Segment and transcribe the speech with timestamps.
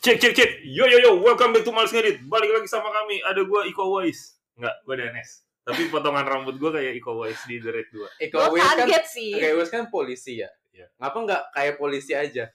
[0.00, 0.50] Cek cek cek.
[0.64, 2.24] Yo yo yo, welcome back to Males Ngedit.
[2.24, 3.20] Balik lagi sama kami.
[3.20, 4.40] Ada gua Iko Wais.
[4.56, 5.44] Enggak, gua Danes.
[5.60, 8.24] Tapi potongan rambut gua kayak Iko Wais di The Red 2.
[8.24, 9.36] Iko Gue Uwais kan kaget sih.
[9.36, 10.48] Iko Uwais kan polisi ya.
[10.72, 10.88] Iya.
[10.96, 12.48] Ngapa nggak kayak polisi aja?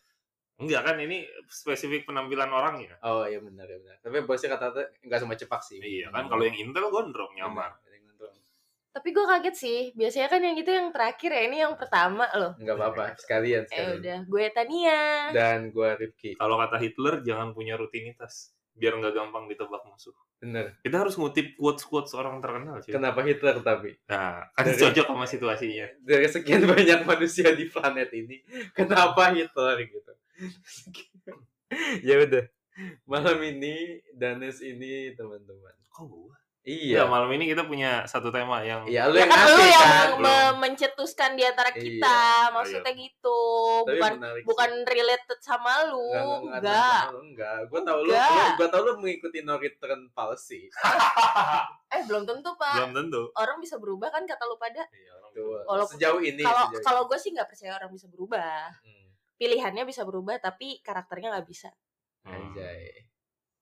[0.57, 2.97] Enggak kan ini spesifik penampilan orang ya.
[3.05, 4.01] Oh iya benar ya benar.
[4.01, 5.77] Tapi bosnya kata-kata nggak sama cepak sih.
[5.77, 7.77] Iya kan kalau yang Intel gondrong nyamar.
[7.77, 8.33] Benar, ada yang nonton.
[8.95, 9.79] Tapi gue kaget sih.
[9.91, 11.41] Biasanya kan yang itu yang terakhir ya.
[11.51, 12.55] Ini yang pertama loh.
[12.55, 13.95] Nggak apa-apa, sekalian Eh sekalian.
[13.99, 14.17] udah.
[14.31, 15.01] Gue Tania.
[15.35, 16.39] Dan gua Rifki.
[16.39, 20.15] Kalau kata Hitler jangan punya rutinitas biar nggak gampang ditebak musuh.
[20.39, 20.79] Bener.
[20.79, 22.91] Kita harus ngutip quotes-quotes orang terkenal sih.
[22.91, 23.95] Kenapa Hitler tapi?
[24.07, 25.87] Nah, kan Dari- cocok sama situasinya.
[26.03, 30.11] Dari sekian banyak manusia di planet ini, kenapa Hitler gitu?
[32.07, 32.45] ya udah.
[33.07, 35.75] Malam ini Danes ini teman-teman.
[35.87, 36.35] Kok gua?
[36.65, 36.97] Iya.
[36.97, 39.69] Ya, malam ini kita punya satu tema yang Iya, lu Ya yang kan lu ngasih
[39.69, 39.85] yang
[40.17, 40.53] kan.
[40.57, 41.77] Mencetuskan di antara Iya.
[41.77, 42.19] kita.
[42.51, 43.41] Maksudnya gitu.
[43.83, 44.47] Tapi Bukan menarik sih.
[44.49, 46.09] bukan related sama lu.
[46.09, 47.03] Enggak, enggak, Enggak.
[47.05, 47.57] enggak, enggak.
[47.69, 48.11] Gue tau lu,
[48.51, 50.65] gue tau lu mengikuti no return policy.
[51.87, 52.75] Eh belum tentu pak.
[52.75, 53.21] belum tentu.
[53.31, 54.83] Orang bisa berubah kan kata lu pada.
[54.89, 58.73] Iya, orang Walaupun- sejauh ini, Kalau sejauh kalau gue sih nggak percaya orang bisa berubah.
[58.81, 59.13] ini.
[59.35, 61.69] Pilihannya bisa berubah tapi karakternya nggak bisa.
[62.23, 63.05] Hmm, Anjay.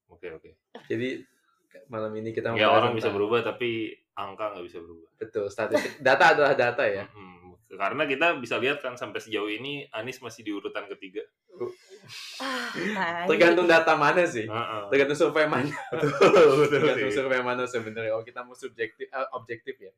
[0.07, 0.49] Oke, oke.
[0.87, 1.19] Jadi
[1.87, 5.09] malam ini kita Ya orang bisa berubah tapi angka nggak bisa berubah.
[5.15, 5.97] Betul, statistik.
[5.99, 7.05] Data adalah data ya.
[7.13, 11.25] Hmm, Karena kita bisa lihat kan sampai sejauh ini Anies masih di urutan ketiga.
[12.37, 13.25] Ah.
[13.25, 14.45] Tergantung data mana sih.
[14.89, 15.69] Tergantung survei mana.
[15.89, 18.13] betul, betul Tergantung survei mana sebenarnya.
[18.13, 19.89] Oh kita mau subjektif, eh, objektif ya.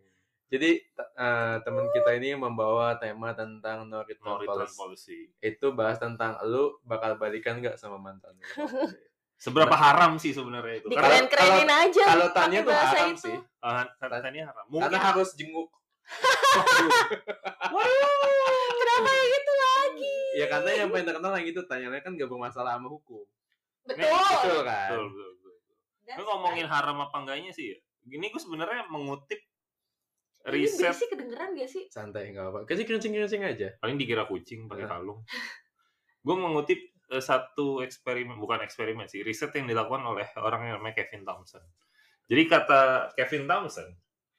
[0.45, 4.77] Jadi t- eh, teman kita ini membawa tema tentang no return, No return policy.
[4.77, 5.19] policy.
[5.41, 8.43] Itu bahas tentang lu bakal balikan nggak sama mantan lu?
[9.35, 10.87] Seberapa haram sih sebenarnya itu?
[10.89, 12.03] Karena Dikeren-kerenin aja.
[12.07, 13.21] Kalau tanya tuh haram itu.
[13.29, 13.37] sih.
[13.61, 14.65] ah, katanya haram.
[14.71, 15.69] Mungkin Karena harus jenguk.
[18.75, 20.17] Kenapa yang itu lagi?
[20.39, 23.23] Ya karena yang paling terkenal yang itu tanyanya kan gak bermasalah sama hukum.
[23.85, 24.07] Betul.
[24.07, 24.89] Betul kan?
[24.89, 26.15] betul, betul, betul.
[26.15, 27.77] Lu ngomongin haram apa enggaknya sih ya?
[28.05, 29.41] Gini gue sebenarnya mengutip
[30.45, 30.53] right.
[30.53, 31.83] Ini riset berisik kedengeran gak sih?
[31.89, 32.59] Santai nggak apa.
[32.63, 33.67] Kasih kencing-kencing aja.
[33.77, 34.91] paling dikira kucing pakai Nah.
[34.95, 35.19] kalung.
[36.21, 36.79] gue mengutip
[37.21, 41.61] satu eksperimen, bukan eksperimen sih, riset yang dilakukan oleh orang yang namanya Kevin Thompson.
[42.25, 43.89] Jadi kata Kevin Thompson,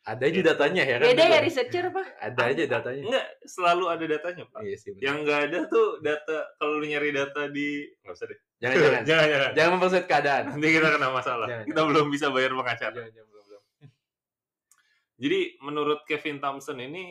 [0.06, 1.10] Ada aja datanya ya kan?
[1.10, 2.02] Beda ya researcher apa?
[2.22, 3.02] Ada aja datanya.
[3.10, 4.62] enggak selalu ada datanya pak.
[4.62, 4.94] Iya sih.
[4.94, 5.02] bener.
[5.02, 7.68] Yang enggak ada tuh data kalau lu nyari data di
[8.06, 8.38] nggak usah deh.
[8.62, 9.02] Jangan jangan.
[9.10, 9.50] jangan, jangan.
[9.58, 10.44] jangan mempersulit keadaan.
[10.54, 11.46] Nanti kita kena masalah.
[11.50, 12.94] Jangan, kita belum bisa bayar pengacara.
[12.94, 13.62] Jangan jangan belum belum.
[15.26, 17.04] Jadi menurut Kevin Thompson ini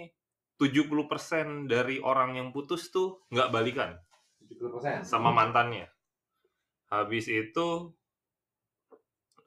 [0.56, 3.92] 70% dari orang yang putus tuh nggak balikan.
[4.48, 5.04] 70%.
[5.06, 5.90] sama mantannya.
[6.90, 7.92] Habis itu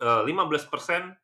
[0.00, 1.14] eh, 15%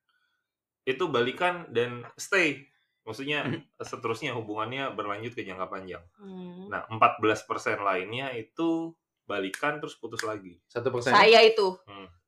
[0.84, 2.68] itu balikan dan stay.
[3.04, 3.44] Maksudnya
[3.80, 6.04] seterusnya hubungannya berlanjut ke jangka panjang.
[6.16, 6.68] Hmm.
[6.72, 8.92] Nah, 14% lainnya itu
[9.24, 10.60] balikan terus putus lagi.
[10.68, 11.12] Satu persen.
[11.12, 11.76] Saya itu.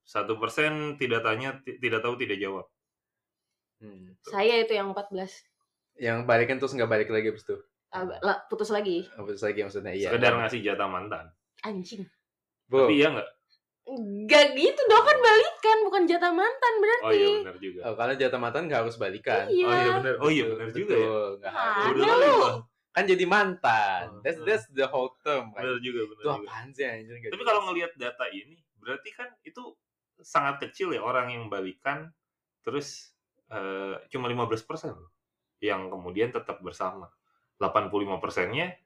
[0.06, 2.66] Satu persen tidak tanya, ti- tidak tahu, tidak jawab.
[3.82, 4.16] Hmm.
[4.24, 5.44] Saya itu yang 14.
[5.96, 7.56] Yang balikan terus nggak balik lagi abis itu.
[7.88, 9.06] Ah, lah, putus lagi.
[9.14, 10.10] Abis lagi maksudnya iya.
[10.10, 11.24] Sekedar ngasih jatah mantan.
[11.62, 12.04] Anjing.
[12.66, 12.86] Bro.
[12.86, 13.28] Tapi iya nggak?
[14.26, 17.14] Gak gitu dong kan balikan bukan jatah mantan Oh berarti.
[17.16, 17.80] iya benar juga.
[17.86, 19.46] Oh, karena jatah mantan nggak harus balikan.
[19.46, 19.64] Iya.
[19.64, 20.14] Oh iya benar.
[20.18, 20.98] Oh iya benar juga ya.
[20.98, 21.94] betul, nggak Ah, harus.
[21.96, 22.34] Udah lu.
[22.90, 24.02] Kan jadi mantan.
[24.08, 24.48] Oh, That's betul.
[24.48, 25.44] that's the whole term.
[25.52, 25.62] Kan?
[25.62, 26.42] Benar juga, benar Itu juga.
[26.42, 27.14] apaan sih anjir?
[27.14, 29.62] nggak Tapi kalau ngelihat data ini, berarti kan itu
[30.18, 32.10] sangat kecil ya orang yang balikan
[32.60, 33.14] terus
[33.46, 34.58] eh, cuma 15%
[34.90, 35.12] loh
[35.60, 37.06] yang kemudian tetap bersama.
[37.58, 38.76] 85 persennya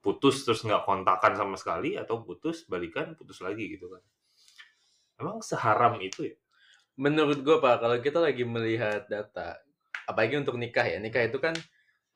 [0.00, 4.02] putus terus nggak kontakan sama sekali atau putus balikan putus lagi gitu kan.
[5.18, 6.36] Emang seharam itu ya?
[6.98, 9.54] menurut gue pak kalau kita lagi melihat data
[10.10, 11.54] apalagi untuk nikah ya nikah itu kan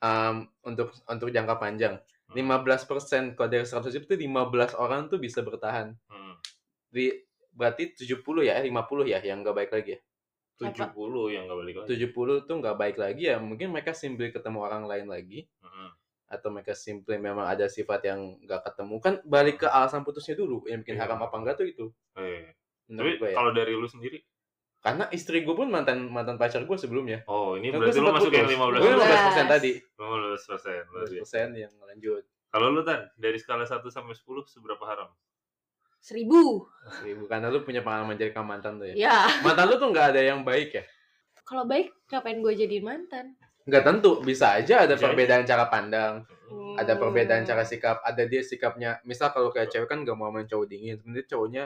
[0.03, 2.39] um, untuk untuk jangka panjang Hmm.
[2.39, 6.39] 15% kalau dari 100 itu 15 orang tuh bisa bertahan Hmm.
[6.87, 7.11] di
[7.51, 9.99] berarti 70 ya eh, 50 ya yang nggak baik lagi ya
[10.55, 10.93] 70
[11.29, 11.89] yang nggak balik lagi.
[11.89, 15.89] 70 tuh nggak baik lagi ya mungkin mereka simply ketemu orang lain lagi Hmm.
[16.27, 20.65] atau mereka simply memang ada sifat yang nggak ketemu kan balik ke alasan putusnya dulu
[20.65, 21.03] yang bikin Iya.
[21.03, 22.53] haram apa enggak tuh itu Eh,
[22.85, 24.17] tapi menurut gue ya kalau dari lu sendiri,
[24.79, 28.29] karena istri gue pun mantan mantan pacar gue sebelumnya oh ini gue berarti lu masuk
[28.29, 28.59] yang putus.
[28.59, 29.45] 15 Gue 15 persen.
[29.47, 30.81] tadi 15 persen.
[30.85, 35.09] 15 persen yang lanjut Kalau lu tan dari skala 1 sampai 10 seberapa haram?
[36.03, 36.67] Seribu.
[36.93, 39.17] seribu karena lu punya pengalaman jadi mantan tuh ya Ya.
[39.39, 40.83] mantan lu tuh nggak ada yang baik ya
[41.41, 43.39] Kalau baik ngapain gue jadiin mantan?
[43.63, 46.75] nggak tentu bisa aja ada Bisa perbedaan cara pandang Hmm.
[46.75, 50.43] ada perbedaan cara sikap ada dia sikapnya misal kalau kayak cewek kan nggak mau main
[50.43, 51.63] cowok dingin sebenarnya cowoknya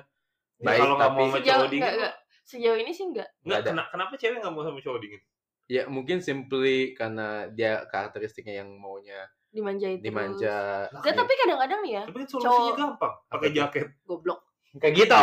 [0.56, 2.14] Ya, baik kalau nggak tapi mau sama Sejauh, cowok dingin, enggak, enggak.
[2.42, 3.28] Sejauh ini sih enggak.
[3.28, 3.70] Nggak, Nggak ada.
[3.70, 5.22] kena- kenapa cewek nggak mau sama cowok dingin?
[5.68, 10.06] ya mungkin simply karena dia karakteristiknya yang maunya Dimanjain terus.
[10.06, 10.56] dimanja
[10.92, 13.88] Enggak, tapi kadang-kadang nih ya, Tapi kan solusinya Cowok- gampang, pakai jaket.
[14.04, 14.40] goblok.
[14.76, 15.22] kayak gitu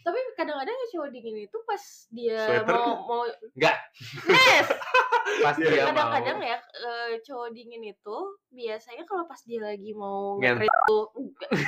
[0.00, 2.72] Tapi kadang-kadang ya cowok dingin itu pas dia Sweater.
[2.72, 3.76] mau mau Enggak,
[4.22, 4.66] Yes!
[5.44, 5.88] pas dia mau.
[5.90, 8.16] kadang-kadang ya eh, cowok dingin itu
[8.50, 10.36] biasanya kalau pas dia lagi mau
[10.84, 11.08] tuh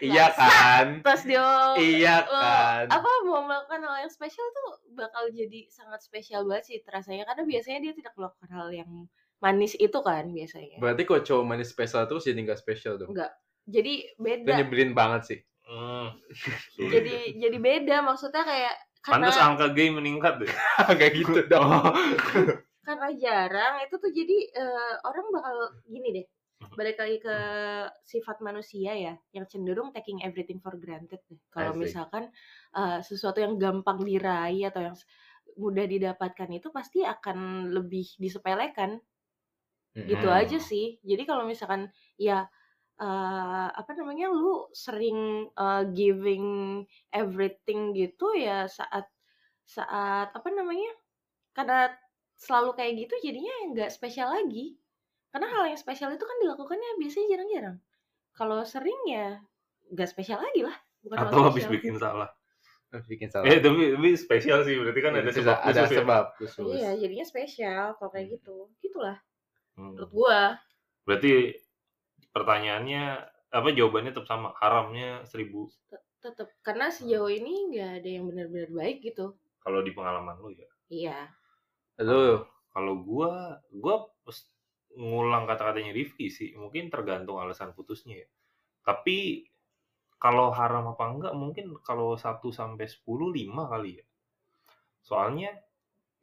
[0.00, 1.02] Iya kan?
[1.02, 2.86] pas dia mau Iya mau- kan?
[2.88, 7.42] apa mau melakukan hal yang spesial tuh bakal jadi sangat spesial banget sih rasanya karena
[7.44, 8.90] biasanya dia tidak melakukan hal yang
[9.42, 13.10] manis itu kan biasanya Berarti kok cowok manis spesial terus jadi nggak spesial dong?
[13.10, 13.34] enggak
[13.66, 15.38] jadi Itu beda nyebelin banget sih.
[15.66, 16.14] Hmm.
[16.94, 20.52] jadi jadi beda maksudnya kayak Pantes karena angka gay meningkat deh.
[20.98, 21.90] Kayak gitu dong.
[22.82, 25.56] karena jarang itu tuh jadi eh, orang bakal
[25.86, 26.26] gini deh
[26.78, 27.36] balik lagi ke
[28.06, 32.30] sifat manusia ya yang cenderung taking everything for granted deh kalau misalkan
[32.74, 34.96] eh, sesuatu yang gampang diraih atau yang
[35.58, 39.02] mudah didapatkan itu pasti akan lebih disepelekan
[39.94, 40.40] gitu Hmm.
[40.40, 42.48] aja sih jadi kalau misalkan ya
[42.96, 45.18] eh, apa namanya lu sering
[45.48, 46.46] eh, giving
[47.10, 49.04] everything gitu ya saat
[49.62, 50.90] saat apa namanya
[51.52, 51.92] karena
[52.34, 54.74] selalu kayak gitu jadinya nggak spesial lagi
[55.28, 57.76] karena hal yang spesial itu kan dilakukannya biasanya jarang-jarang
[58.32, 59.38] kalau sering ya
[59.88, 61.72] nggak spesial lagi lah bukan Atau habis spesial.
[61.74, 62.30] bikin salah.
[62.92, 63.48] Bikin salah.
[63.48, 65.98] Eh tapi, tapi spesial sih berarti kan ada Bisa- sebab ada khusus ya.
[65.98, 66.64] sebab khusus.
[66.70, 69.16] iya jadinya spesial kalau kayak gitu gitulah
[69.76, 69.96] Hmm.
[69.96, 70.40] menurut gua
[71.02, 71.50] Berarti
[72.30, 73.04] pertanyaannya
[73.52, 75.68] apa jawabannya tetap sama haramnya seribu
[76.22, 80.68] tetap karena sejauh ini nggak ada yang benar-benar baik gitu kalau di pengalaman lu ya.
[80.90, 81.18] iya
[82.00, 82.42] Lu
[82.72, 84.08] Kalau gua gua
[84.96, 88.28] ngulang kata-katanya Rifki sih mungkin tergantung alasan putusnya ya.
[88.80, 89.44] Tapi
[90.16, 94.06] kalau haram apa enggak mungkin kalau 1 sampai 10 5 kali ya.
[95.04, 95.52] Soalnya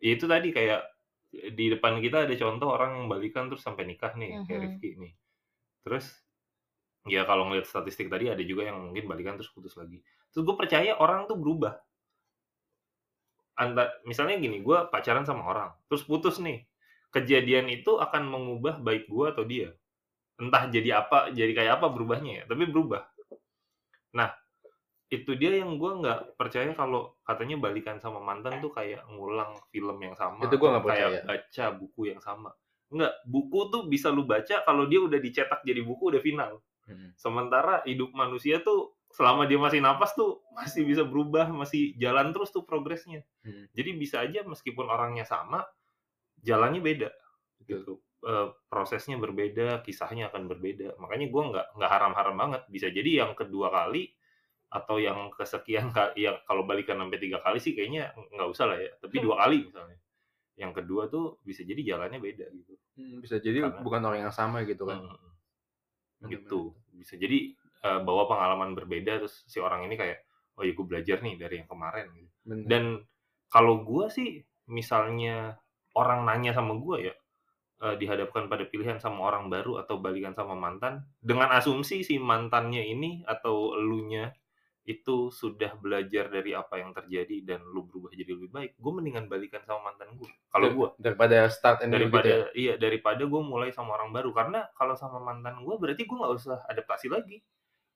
[0.01, 0.81] ya itu tadi kayak
[1.29, 4.65] di depan kita ada contoh orang yang balikan terus sampai nikah nih kayak Mhm.
[4.65, 5.13] Rifki nih.
[5.85, 6.05] Terus
[7.07, 10.01] ya kalau ngeliat statistik tadi ada juga yang mungkin balikan terus putus lagi.
[10.33, 11.77] Terus gue percaya orang tuh berubah.
[13.59, 16.63] Anda misalnya gini, gue pacaran sama orang, terus putus nih.
[17.11, 19.75] Kejadian itu akan mengubah baik gue atau dia.
[20.39, 23.03] Entah jadi apa, jadi kayak apa berubahnya ya, tapi berubah.
[24.15, 24.31] Nah,
[25.09, 29.97] itu dia yang gue nggak percaya kalau katanya balikan sama mantan tuh kayak ngulang film
[29.97, 30.45] yang sama.
[30.45, 31.25] Itu gua nggak atau kayak percaya.
[31.25, 32.53] baca buku yang sama.
[32.93, 36.61] Enggak, buku tuh bisa lu baca kalau dia udah dicetak jadi buku udah final.
[36.85, 37.09] Hmm.
[37.17, 42.53] Sementara hidup manusia tuh selama dia masih napas tuh masih bisa berubah, masih jalan terus
[42.53, 43.25] tuh progresnya.
[43.41, 43.65] Hmm.
[43.73, 45.65] Jadi bisa aja meskipun orangnya sama,
[46.45, 47.09] jalannya beda.
[47.65, 47.97] Gitu.
[48.19, 51.01] Eh, prosesnya berbeda, kisahnya akan berbeda.
[51.01, 52.61] Makanya gua nggak nggak haram-haram banget.
[52.69, 54.18] Bisa jadi yang kedua kali
[54.69, 58.77] atau yang kesekian kali, ya kalau balikan sampai tiga kali sih kayaknya nggak usah lah
[58.77, 58.91] ya.
[59.01, 59.97] Tapi dua kali misalnya.
[60.59, 62.73] Yang kedua tuh bisa jadi jalannya beda gitu.
[62.99, 65.01] Hmm, bisa jadi Karena- bukan orang yang sama gitu kan.
[65.03, 65.29] Hmm
[66.27, 70.19] gitu bisa jadi eh, bawa pengalaman berbeda terus si orang ini kayak
[70.59, 72.27] oh ya gue belajar nih dari yang kemarin gitu.
[72.43, 72.65] Bener.
[72.67, 72.83] dan
[73.47, 75.55] kalau gue sih misalnya
[75.95, 77.13] orang nanya sama gue ya
[77.87, 82.83] eh, dihadapkan pada pilihan sama orang baru atau balikan sama mantan dengan asumsi si mantannya
[82.83, 84.35] ini atau elunya
[84.89, 89.29] itu sudah belajar dari apa yang terjadi dan lu berubah jadi lebih baik gue mendingan
[89.29, 92.45] balikan sama mantan gue kalau gue daripada start and new gitu daripada ya.
[92.57, 94.33] iya daripada gue mulai sama orang baru.
[94.33, 97.37] Karena kalau sama mantan gue berarti gue nggak usah adaptasi lagi.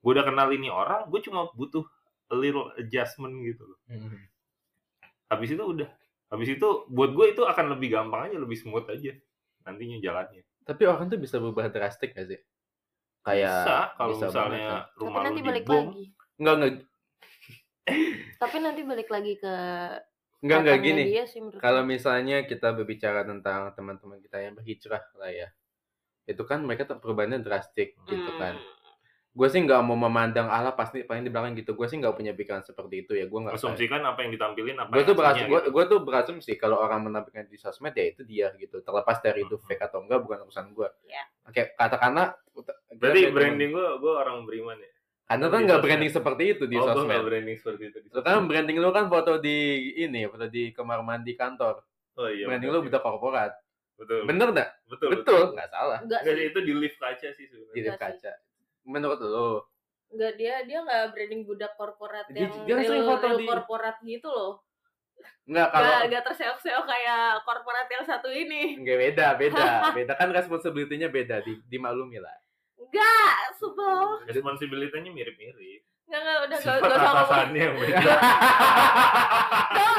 [0.04, 1.82] Gue udah kenal ini orang gue cuma butuh
[2.30, 3.80] a little adjustment gitu loh.
[3.90, 4.22] Hmm.
[5.34, 5.90] habis itu udah.
[6.30, 9.18] Habis itu buat gue itu akan lebih gampang aja lebih smooth aja
[9.66, 10.46] nantinya jalannya.
[10.62, 12.40] Tapi orang tuh bisa berubah drastik gak sih?
[13.26, 16.06] Kayak bisa kalau bisa banget misalnya tapi rumah nanti lu dibom lagi
[16.40, 16.74] Enggak enggak
[18.40, 19.54] tapi nanti balik lagi ke
[20.44, 21.04] enggak enggak gini.
[21.60, 25.48] Kalau misalnya kita berbicara tentang teman-teman kita yang berhijrah lah ya.
[26.24, 28.56] Itu kan mereka perubahannya drastik gitu kan.
[28.60, 28.72] Hmm.
[29.34, 31.74] Gue sih nggak mau memandang Allah pasti paling di belakang gitu.
[31.76, 33.26] Gue sih nggak punya pikiran seperti itu ya.
[33.28, 33.58] Gue nggak.
[33.58, 35.68] asumsikan apa yang ditampilin apa Gue yang tuh berasum, gitu.
[35.74, 38.80] gue tuh berasumsi kalau orang menampilkan di sosmed ya itu dia gitu.
[38.86, 39.66] Terlepas dari itu Mhm.
[39.66, 40.88] fake atau enggak bukan urusan gue.
[41.10, 41.26] Ya.
[41.50, 42.38] Oke, katakanlah.
[42.94, 44.93] berarti branding gue gue orang beriman ya
[45.36, 45.88] Karena kan di nggak sosmed.
[45.88, 47.08] branding seperti itu di oh sosmed.
[47.08, 49.58] nggak branding seperti itu di Lu kan branding lu kan foto di
[49.98, 51.76] ini, foto di kamar mandi kantor.
[52.14, 53.52] oh iya branding betul lu udah korporat.
[53.96, 54.70] betul Bener nggak?
[54.86, 56.00] betul Betul, nggak salah.
[56.00, 57.74] enggak Enggak sih itu di lift kaca sih Di sebenarnya.
[57.76, 58.02] Enggak sih.
[58.20, 58.32] kaca.
[58.84, 59.52] Menurut lu?
[60.10, 63.98] enggak dia dia nggak branding budak korporat Dia- yang dia real, foto real di- korporat
[64.00, 64.62] gitu loh
[65.44, 69.66] Enggak kalau nggak nggak terseok-seok kayak korporat yang satu ini Enggak beda, beda.
[69.92, 72.34] Beda kan responsibility-nya beda di dimaklumi lah.
[72.76, 74.22] Enggak sebel.
[74.26, 75.82] Responsibility-nya mirip-mirip.
[76.04, 77.24] enggak enggak udah Sifat gak, gak usah ngomongin.
[77.24, 78.14] atasannya yang beda.
[79.74, 79.92] Gak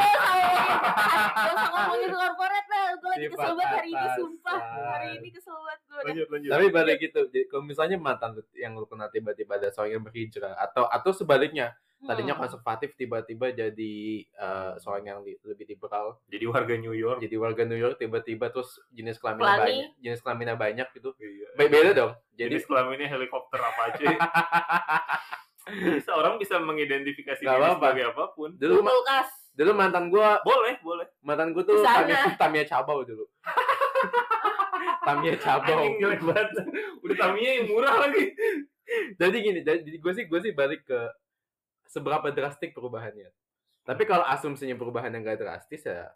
[1.35, 2.09] gak usah ngomongin.
[2.15, 4.61] Korporat lah Gue lagi kesel banget hari ini sumpah.
[4.65, 6.05] Hari ini kesel banget gue udah.
[6.05, 6.51] Lanjut, lanjut.
[6.51, 10.55] Tapi balik gitu, jadi kalau misalnya mantan yang lu kenal tiba-tiba ada seorang yang berhijrah
[10.57, 11.75] atau atau sebaliknya,
[12.05, 12.43] tadinya Hmm.
[12.43, 17.19] konservatif tiba-tiba jadi eh, seorang yang li- lebih liberal Jadi warga New York.
[17.19, 19.65] jadi warga New York tiba-tiba terus jenis kelaminnya Pelani.
[19.65, 21.49] banyak jenis kelaminnya banyak gitu Iya.
[21.55, 24.05] Be- beda dong Jadi jadi kelaminnya helikopter apa aja.
[25.97, 27.77] bisa orang bisa mengidentifikasi Nggak diri apa-apa.
[27.81, 28.51] sebagai apa pun.
[28.55, 31.07] dulu kulkas dulu mantan gua Boleh, boleh.
[31.21, 31.81] mantan gua tuh.
[31.81, 33.25] Tamiya, Tamiya Cabau dulu
[35.05, 35.85] Tamiya Cabau.
[37.01, 38.33] Udah Tamiya yang murah lagi.
[39.15, 41.01] jadi gini jadi gue sih gue sih balik ke
[41.95, 43.31] seberapa drastik perubahannya
[43.87, 46.11] tapi kalau asumsinya perubahan yang gak drastis ya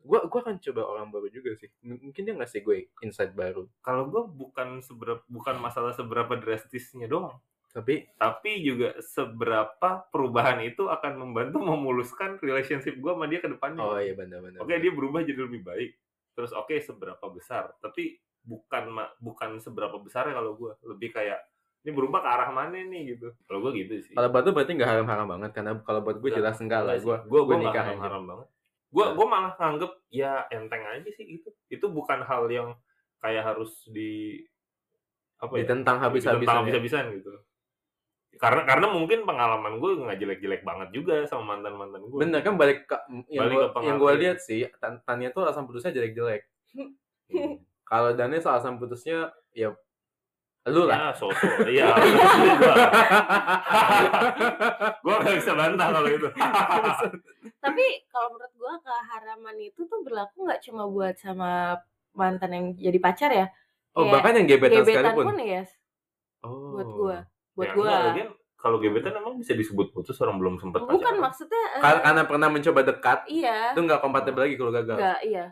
[0.00, 3.68] gue gue akan coba orang baru juga sih M- mungkin dia ngasih gue insight baru
[3.82, 7.36] Kalau gue bukan seberapa bukan masalah seberapa drastisnya doang,
[7.76, 13.84] tapi tapi juga seberapa perubahan itu akan membantu memuluskan relationship gue sama dia ke depannya.
[13.84, 15.90] oh iya benar-benar Oke, dia berubah jadi lebih baik.
[16.32, 20.72] Terus oke seberapa besar, tapi bukan ma- bukan seberapa besar ya kalau gue.
[20.80, 21.44] Lebih kayak
[21.80, 23.32] ini berubah ke arah mana nih gitu.
[23.42, 24.12] Kalau gue gitu sih.
[24.12, 27.16] kalau buat lu berarti nggak haram-haram banget karena kalau buat gue jelas enggak lah gue
[27.22, 28.00] gue gue nikah nikah aja.
[28.02, 28.46] haram banget.
[28.86, 29.12] Gue Nah.
[29.12, 31.48] gue malah nganggep ya enteng aja sih itu.
[31.66, 32.68] Itu bukan hal yang
[33.18, 34.44] kayak harus di
[35.36, 35.64] apa ya?
[35.64, 36.60] ditentang ditentang habis-habisan ya.
[36.60, 37.30] habis-habisan gitu.
[38.36, 42.18] Karena karena mungkin pengalaman gue nggak jelek-jelek banget juga sama mantan mantan gue.
[42.18, 42.96] bener kan balik ke
[43.28, 44.20] yang Balik gue ke yang gue pengertian.
[44.22, 46.44] lihat sih Tan- Tania tuh alasan putusnya jelek-jelek
[47.30, 47.56] Hmm.
[47.82, 49.18] kalau Daniel alasan putusnya
[49.50, 49.70] ya
[50.68, 51.08] lu lah.
[51.08, 51.64] Ya, sosok.
[51.64, 51.88] Iya.
[55.00, 56.28] gue nggak bisa bantah kalau itu.
[57.64, 61.80] tapi kalau menurut gua keharaman itu tuh berlaku nggak cuma buat sama
[62.12, 63.46] mantan yang jadi pacar ya?
[63.96, 65.24] Oh Kayak bahkan yang gebetan, gebetan sekalipun?
[65.24, 65.62] pun ya
[66.44, 66.70] oh.
[66.76, 67.16] Buat gua.
[67.56, 68.28] Buat Ya, enggak, lagian
[68.60, 71.24] kalau gebetan emang bisa disebut putus orang belum sempat bukan pacaran.
[71.24, 73.72] maksudnya eh, Kar- karena pernah mencoba dekat iya.
[73.72, 74.96] itu nggak kompatibel lagi kalau gagal.
[75.00, 75.46] Enggak iya.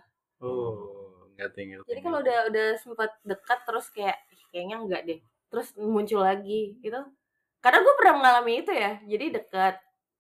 [0.44, 0.97] Oh
[1.38, 5.20] ngerti ngerti jadi kalau udah udah sempat dekat terus kayak "Ih, kayaknya enggak deh.
[5.48, 7.00] Terus muncul lagi gitu.
[7.62, 8.98] Karena gue pernah mengalami itu ya.
[9.06, 9.78] Jadi dekat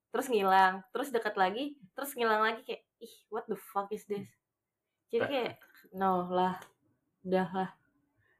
[0.08, 4.24] terus ngilang terus dekat lagi terus ngilang lagi kayak ih what the fuck is this?
[5.12, 5.52] Jadi kayak
[5.92, 6.56] no lah
[7.26, 7.70] udah lah.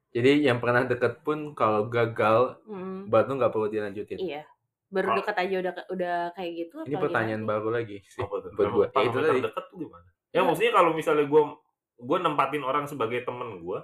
[0.08, 4.16] Jadi yang pernah deket pun kalau gagal Mm, buat lu nggak perlu dilanjutin?
[4.16, 4.42] Iya.
[4.88, 7.52] Baru dekat aja udah udah kayak gitu ini pertanyaan nanti.
[7.52, 8.48] baru lagi sih tuh?
[8.56, 8.86] buat gua.
[8.88, 10.08] ya, itu parameter tadi dekat tuh gimana?
[10.32, 11.42] Ya maksudnya kalau misalnya gue
[11.98, 13.78] gue nempatin orang sebagai temen gue,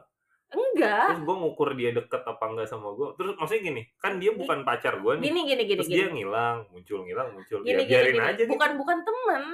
[0.55, 3.13] enggak terus gue ngukur dia deket apa enggak sama gue.
[3.19, 5.25] Terus maksudnya gini, kan dia bukan pacar gue nih.
[5.27, 7.59] gini gini gini terus gini dia ngilang, muncul ngilang, muncul.
[7.61, 8.25] gini ya, gini, biarin gini.
[8.25, 8.51] aja gitu.
[8.55, 9.45] bukan bukan temen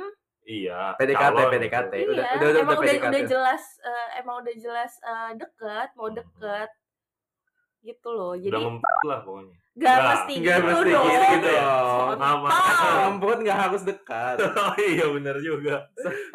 [0.41, 0.97] Iya.
[0.97, 2.11] PDKT calon PDKT gitu.
[2.11, 5.31] udah iya, udah udah, emang udah udah, PDKT udah jelas eh, emang udah jelas eh,
[5.37, 6.17] deket mau Hmm.
[6.19, 6.71] deket
[7.81, 9.57] gitu loh jadi Udah ngempet lah pokoknya.
[9.81, 11.53] Gak Nggak, mesti nggak gitu mesti dong gitu gitu.
[12.13, 12.49] Nama.
[13.01, 15.77] Rumput nggak harus dekat oh iya benar juga.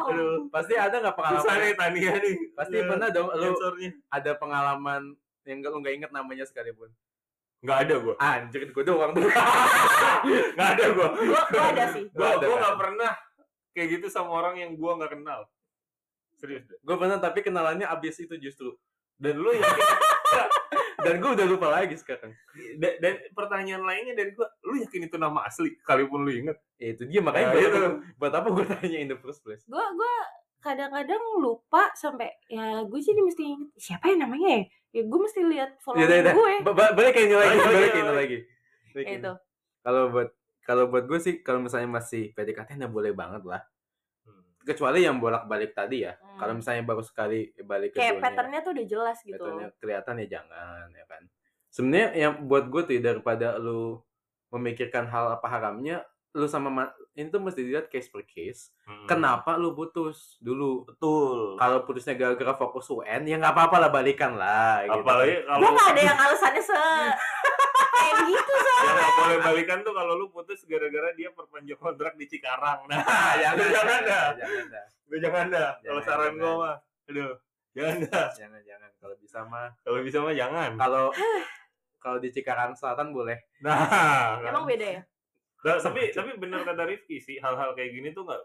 [0.00, 0.50] Aduh.
[0.50, 2.36] pasti ada nggak Susah pengalaman nih Tania nih.
[2.52, 3.90] pasti Ya, pernah dong lu sensornya.
[4.08, 5.02] ada pengalaman
[5.42, 6.90] yang nggak lu nggak inget namanya sekalipun
[7.58, 8.14] Nggak ada gue.
[8.16, 9.12] anjir gue doang
[10.54, 11.08] Nggak ada gue.
[11.24, 12.60] gua, gua ada sih Gue Gua ada, gue kan?
[12.60, 13.12] nggak pernah
[13.70, 15.40] kayak gitu sama orang yang gue nggak kenal.
[16.34, 16.76] Serius deh.
[16.76, 18.74] gue pernah tapi kenalannya abis itu justru
[19.16, 19.86] Dan lu yakin
[20.98, 22.32] dan gue udah lupa lagi sekarang.
[22.74, 25.76] Dan, dan pertanyaan lainnya dari gue, lu yakin itu nama asli?
[25.76, 26.56] Sekalipun lu inget.
[26.76, 27.20] ya, itu dia.
[27.20, 27.80] Makanya Ya, buat, itu.
[28.16, 29.64] buat apa gue tanya in the first place?
[29.64, 30.12] Gua gua
[30.58, 34.62] kadang-kadang lupa sampai ya gue jadi mesti inget siapa ya namanya ya?
[34.92, 37.56] Ya gue mesti lihat ya follower udah udah gue Ba- ba- balik ke ini lagi
[37.56, 38.38] Balik, ke ini lagi.
[38.90, 39.32] Kayak itu.
[39.80, 40.28] kalau buat
[40.60, 43.60] kalau buat gue sih kalau misalnya masih PDKT ya boleh banget lah
[44.66, 46.36] kecuali yang bolak-balik tadi ya Hmm.
[46.36, 50.14] kalau misalnya baru sekali balik ke kayak dunia, patternnya tuh udah jelas gitu patternnya kelihatan
[50.18, 51.22] ya jangan ya kan
[51.68, 54.02] sebenarnya yang buat gue tuh daripada lu
[54.48, 59.06] memikirkan hal apa haramnya lu sama ma- ini tuh mesti dilihat case per case Hmm.
[59.06, 61.56] kenapa lu putus dulu Betul.
[61.56, 65.00] kalau putusnya gara-gara fokus UN ya nggak apa-apa lah balikan lah gitu.
[65.00, 66.76] Apalagi kalau gue gak ada yang alasannya se
[68.24, 72.26] gitu so yang nggak boleh balikan tuh kalau lu putus gara-gara dia perpanjang kontrak di
[72.26, 72.86] Cikarang.
[72.86, 73.00] Nah,
[73.42, 74.26] jangan jangan dah.
[74.36, 74.84] jangan dah
[75.16, 75.70] jangan dah.
[75.80, 77.32] Kalau saran gue mah, aduh,
[77.72, 78.26] jangan dah.
[78.34, 80.70] jangan jangan kalau bisa mah Kalau bisa mah jangan.
[80.76, 81.04] kalau
[82.02, 85.02] kalau di Cikarang Selatan boleh Nah, emang beda ya
[85.66, 88.38] Nah, tapi tapi benar kata Rifki sih hal-hal kayak gini tuh nggak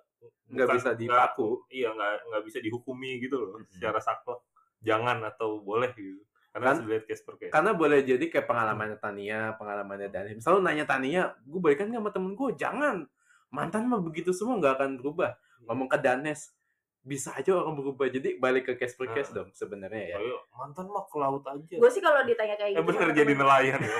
[0.57, 3.69] nggak bisa dipaku iya nggak nggak bisa dihukumi gitu loh Mm-mm.
[3.69, 4.41] secara saklek
[4.81, 6.17] jangan atau boleh gitu
[6.51, 7.47] karena Kan- case per case.
[7.49, 10.29] karena boleh jadi kayak pengalamannya Tania pengalamannya Dani.
[10.35, 13.07] Misalnya lu nanya Tania gue balikan nggak sama temen gue jangan.
[13.49, 15.31] Mantan mah begitu semua nggak akan berubah.
[15.63, 16.51] Ngomong ke Danes
[17.01, 18.05] bisa aja orang berubah.
[18.05, 19.35] Jadi balik ke case per case Ah.
[19.37, 20.17] dong sebenarnya ya.
[20.17, 21.75] Ayo, mantan mah ke laut aja.
[21.75, 23.95] Gue sih kalau ditanya kayak eh gitu bener sama jadi nelayan ya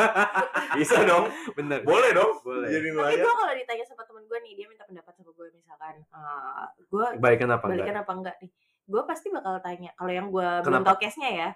[0.78, 1.24] bisa dong.
[1.54, 1.80] Bener.
[1.82, 2.32] Boleh dong.
[2.40, 2.68] Boleh.
[2.68, 3.24] jadi tapi nelayan.
[3.24, 7.06] gue kalau ditanya sama temen gue nih dia minta pendapat sama gue misalkan eh gue
[7.18, 7.72] balikan apa enggak?
[7.74, 8.50] balikan apa enggak nih?
[8.86, 11.48] Gue pasti bakal tanya kalau yang gue belum tau case nya ya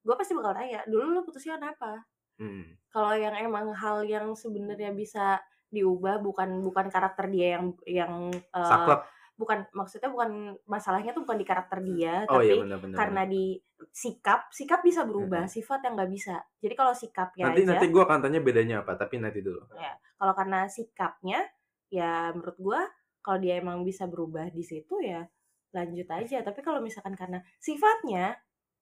[0.00, 2.04] gue pasti bakal tanya dulu lu putusnya kenapa
[2.38, 2.70] Hmm.
[2.94, 5.42] kalau yang emang hal yang sebenarnya bisa
[5.74, 8.12] diubah bukan bukan karakter dia yang yang
[8.54, 9.02] Saklek.
[9.34, 12.94] bukan maksudnya bukan masalahnya tuh bukan di karakter dia Oh tapi iya benar-benar.
[12.94, 13.58] karena di
[13.90, 18.02] sikap sikap bisa berubah sifat yang nggak bisa jadi kalau sikapnya nanti aja nanti gue
[18.06, 19.62] akan tanya bedanya apa tapi nanti dulu.
[19.74, 21.42] ya kalau karena sikapnya
[21.90, 22.80] ya menurut gua
[23.18, 25.26] kalau dia emang bisa berubah di situ ya
[25.74, 28.38] lanjut aja tapi kalau misalkan karena sifatnya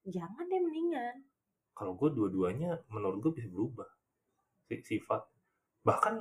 [0.06, 1.14] jangan deh mendingan
[1.72, 3.86] kalau gue dua-duanya menurut gue bisa berubah
[4.64, 5.22] Si- sifat
[5.82, 6.18] bahkan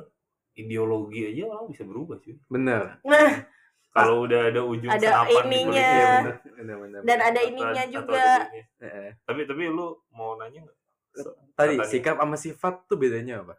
[0.53, 2.99] ideologi aja orang bisa berubah sih Bener.
[3.01, 3.45] nah
[3.89, 5.71] kalau udah ada ujung Ada ininya.
[5.71, 6.11] Iya Ya.
[6.19, 6.35] bener.
[6.51, 8.63] bener, bener, dan ada atau- ininya atau juga ada ininya.
[8.83, 10.77] Eh, tapi tapi lu mau nanya nggak
[11.15, 13.55] So- Tadi katanya sikap sama sifat tuh bedanya apa?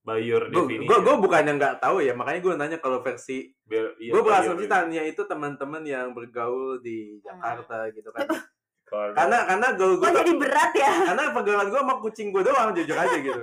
[0.00, 3.52] by your Gue definition gue gue bukannya nggak tahu ya makanya gue nanya kalau versi
[3.62, 7.30] Biar- iya, gue berasumsi tanya itu teman-teman yang bergaul di Ah.
[7.30, 8.26] Jakarta gitu kan.
[8.90, 12.42] Kalau- karena karena gaul kok gue jadi berat ya karena pergaulan gue sama kucing gue
[12.42, 13.42] doang jujur aja gitu.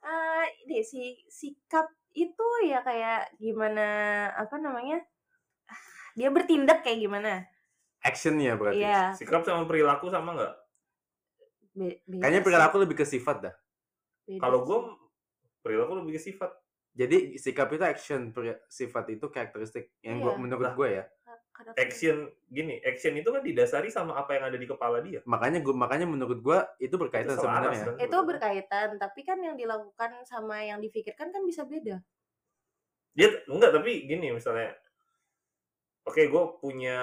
[0.00, 3.86] eh ini si sikap itu ya kayak gimana
[4.32, 5.02] apa namanya
[5.66, 5.80] Ah,
[6.14, 7.44] dia bertindak kayak gimana
[8.00, 8.78] Actionnya berarti.
[8.78, 10.54] iya sikap sama perilaku sama nggak
[11.74, 13.54] be- Kayaknya sih, perilaku lebih ke sifat dah.
[14.36, 14.78] kalau gue
[15.60, 16.50] perilaku lebih ke sifat
[16.90, 18.34] Jadi sikap itu action,
[18.66, 20.40] sifat itu karakteristik yang gua Iya.
[20.40, 21.04] menurut gue ya.
[21.74, 25.74] Action gini action itu kan didasari sama apa yang ada di kepala dia Makanya gua
[25.74, 27.84] makanya menurut gue itu berkaitan Itu sebenarnya.
[27.84, 27.96] kan?
[27.98, 31.98] itu berkaitan tapi kan yang dilakukan sama yang difikirkan kan bisa beda
[33.12, 34.78] dia enggak tapi gini misalnya
[36.06, 36.98] oke gue punya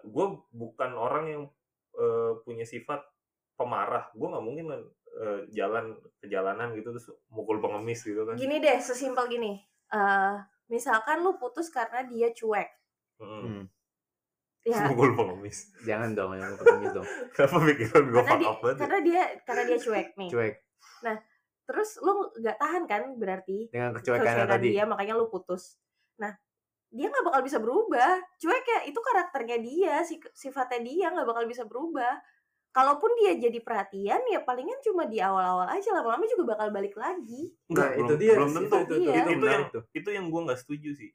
[0.00, 1.42] gue bukan orang yang
[1.94, 3.04] eh, punya sifat
[3.54, 4.80] pemarah gue nggak mungkin kan
[5.20, 5.84] eh, jalan
[6.18, 9.60] ke jalanan gitu terus mukul pengemis gitu kan gini deh sesimpel gini
[9.92, 10.34] eh
[10.68, 12.72] misalkan lu putus karena dia cuek
[13.18, 13.26] Mm.
[13.42, 13.62] Hmm.
[14.62, 17.06] Ya mukul pengemis Jangan dong, yang pengemis dong.
[17.34, 18.80] kenapa pikiran gue karena fuck dia up banget ya?
[18.80, 20.30] karena dia karena dia cuek nih.
[20.30, 20.54] Cuek.
[21.64, 23.58] Terus lu nggak tahan kan berarti?
[23.68, 24.72] Dengan kecuekan tadi.
[24.72, 25.76] dia makanya lu putus.
[26.16, 26.32] Nah
[26.88, 28.12] dia nggak bakal bisa berubah.
[28.36, 32.16] Cuek ya itu karakternya dia si- sifatnya dia nggak bakal bisa berubah.
[32.68, 35.92] Kalaupun dia jadi perhatian ya palingan cuma di awal-awal aja.
[35.92, 37.52] Lama-lama juga bakal balik lagi.
[37.68, 38.32] Nah, Enggak, itu belum- dia.
[38.32, 38.76] belum itu, tentu.
[38.76, 39.12] itu, itu, Iya.
[39.12, 41.10] itu, Itu menarik yang- itu yang gue nggak setuju sih.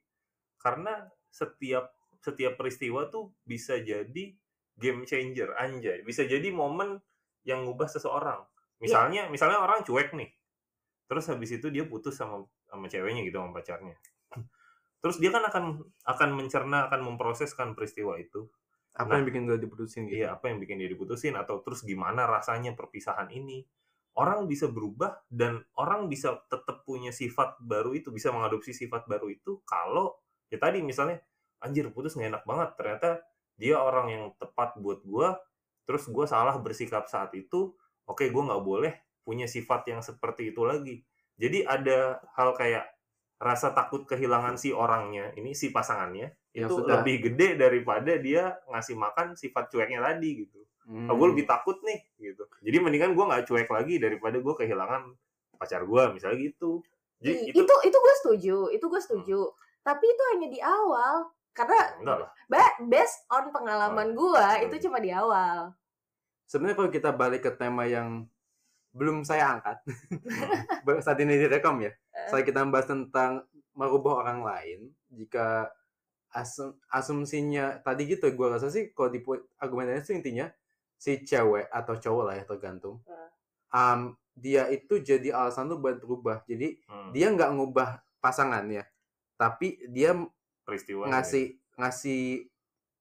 [0.57, 0.93] Karena
[1.29, 1.85] setiap
[2.23, 4.31] setiap peristiwa tuh bisa jadi
[4.79, 6.01] game changer anjay.
[6.07, 7.03] Bisa jadi momen
[7.43, 8.41] yang ngubah seseorang.
[8.79, 10.31] Misalnya misalnya orang cuek nih.
[11.11, 13.95] Terus habis itu dia putus sama sama ceweknya gitu sama pacarnya.
[15.03, 18.47] Terus dia kan akan akan mencerna akan memproseskan peristiwa itu.
[18.93, 20.21] Apa Nah, yang bikin gue diputusin gitu?
[20.21, 21.33] iya apa yang bikin dia diputusin?
[21.35, 23.65] Atau terus gimana rasanya perpisahan ini?
[24.13, 29.33] Orang bisa berubah dan orang bisa tetap punya sifat baru itu bisa mengadopsi sifat baru
[29.33, 30.13] itu kalau
[30.53, 31.17] ya tadi misalnya
[31.63, 32.69] anjir putus nggak enak banget.
[32.75, 33.09] Ternyata
[33.55, 35.39] dia orang yang tepat buat gua
[35.87, 37.71] terus gua salah bersikap saat itu
[38.03, 40.99] oke gua nggak boleh punya sifat yang seperti itu lagi.
[41.39, 42.85] Jadi ada hal kayak
[43.41, 48.55] rasa takut kehilangan si orangnya ini si pasangannya Yang itu sudah- lebih gede daripada dia
[48.71, 50.59] ngasih makan sifat cueknya tadi gitu.
[50.83, 51.07] Hmm.
[51.07, 52.43] gue lebih takut nih gitu.
[52.59, 55.15] Jadi mendingan gue nggak cuek lagi daripada gue kehilangan
[55.55, 56.83] pacar gue misalnya gitu.
[57.23, 59.39] Jadi itu itu, gue setuju itu gue setuju.
[59.79, 64.65] Tapi itu hanya di awal karena enggak lah ba- based on pengalaman Oh, gua betul.
[64.67, 65.71] itu cuma di awal
[66.43, 68.27] Sebenarnya kalau kita balik ke tema yang
[68.91, 69.81] belum saya angkat,
[71.01, 71.89] saat ini direkam ya.
[71.89, 72.29] Eh.
[72.29, 73.41] Saya kita membahas tentang
[73.73, 74.79] merubah orang lain.
[75.09, 75.71] Jika
[76.29, 79.23] asum- asumsinya tadi gitu, gue rasa sih kalau di
[79.57, 80.45] argumennya sih intinya
[80.93, 83.01] si cewek atau cowok lah ya tergantung.
[83.69, 86.45] Um, dia itu jadi alasan lu buat berubah.
[86.45, 87.89] Jadi Hmm, dia nggak ngubah
[88.19, 88.85] pasangannya,
[89.33, 90.13] tapi dia
[90.63, 91.45] peristiwa ngasih
[91.75, 92.21] ngasih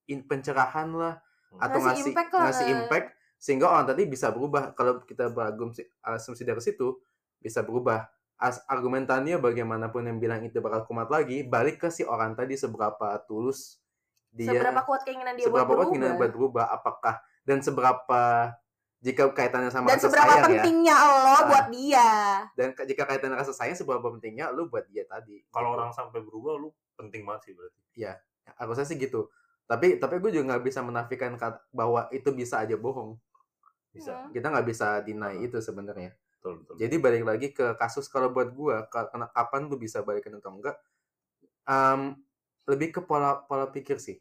[0.06, 1.14] in- pencerahan lah
[1.54, 2.42] atau Ngasih ngasih impact lah.
[2.44, 4.70] ngasih impact sehingga orang tadi bisa berubah.
[4.72, 6.94] Kalau kita berasumsi asumsi dari situ
[7.36, 8.06] bisa berubah.
[8.36, 13.14] As, argumentannya bagaimanapun yang bilang itu bakal kumat lagi balik ke si orang tadi seberapa
[13.22, 13.78] tulus
[14.28, 15.86] dia seberapa kuat keinginan dia buat seberapa kuat berubah.
[15.86, 18.22] keinginan buat berubah apakah dan seberapa
[18.98, 20.46] jika kaitannya sama dan rasa seberapa sayang ya.
[20.58, 21.42] pentingnya lo Ah.
[21.44, 22.08] buat dia.
[22.52, 25.42] Dan jika kaitannya rasa sayang seberapa pentingnya lu buat dia tadi.
[25.46, 25.76] Kalau Gitu.
[25.76, 27.80] orang sampai berubah lu penting banget sih berarti.
[28.58, 29.30] Aku rasa sih gitu.
[29.66, 31.38] Tapi tapi gue juga nggak bisa menafikan
[31.72, 33.16] bahwa itu bisa aja bohong.
[33.92, 34.12] Bisa.
[34.16, 34.32] Hmm.
[34.32, 36.16] kita nggak bisa deny itu sebenarnya.
[36.40, 36.74] Betul betul.
[36.80, 40.52] Jadi balik lagi ke kasus kalau buat gua ka- kena kapan lu bisa balikin atau
[40.56, 40.76] enggak
[41.62, 42.18] Em,
[42.66, 44.18] lebih ke pola pola pikir sih.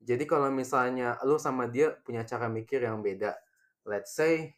[0.00, 3.36] Jadi kalau misalnya lu sama dia punya cara mikir yang beda
[3.88, 4.54] let's say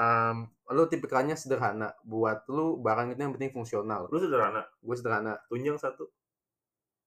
[0.00, 0.36] em,
[0.72, 4.08] lu tipikalnya sederhana buat lu barang itu yang penting fungsional.
[4.10, 4.66] Lu sederhana?
[4.82, 5.38] Gue sederhana.
[5.46, 6.10] Tunjang satu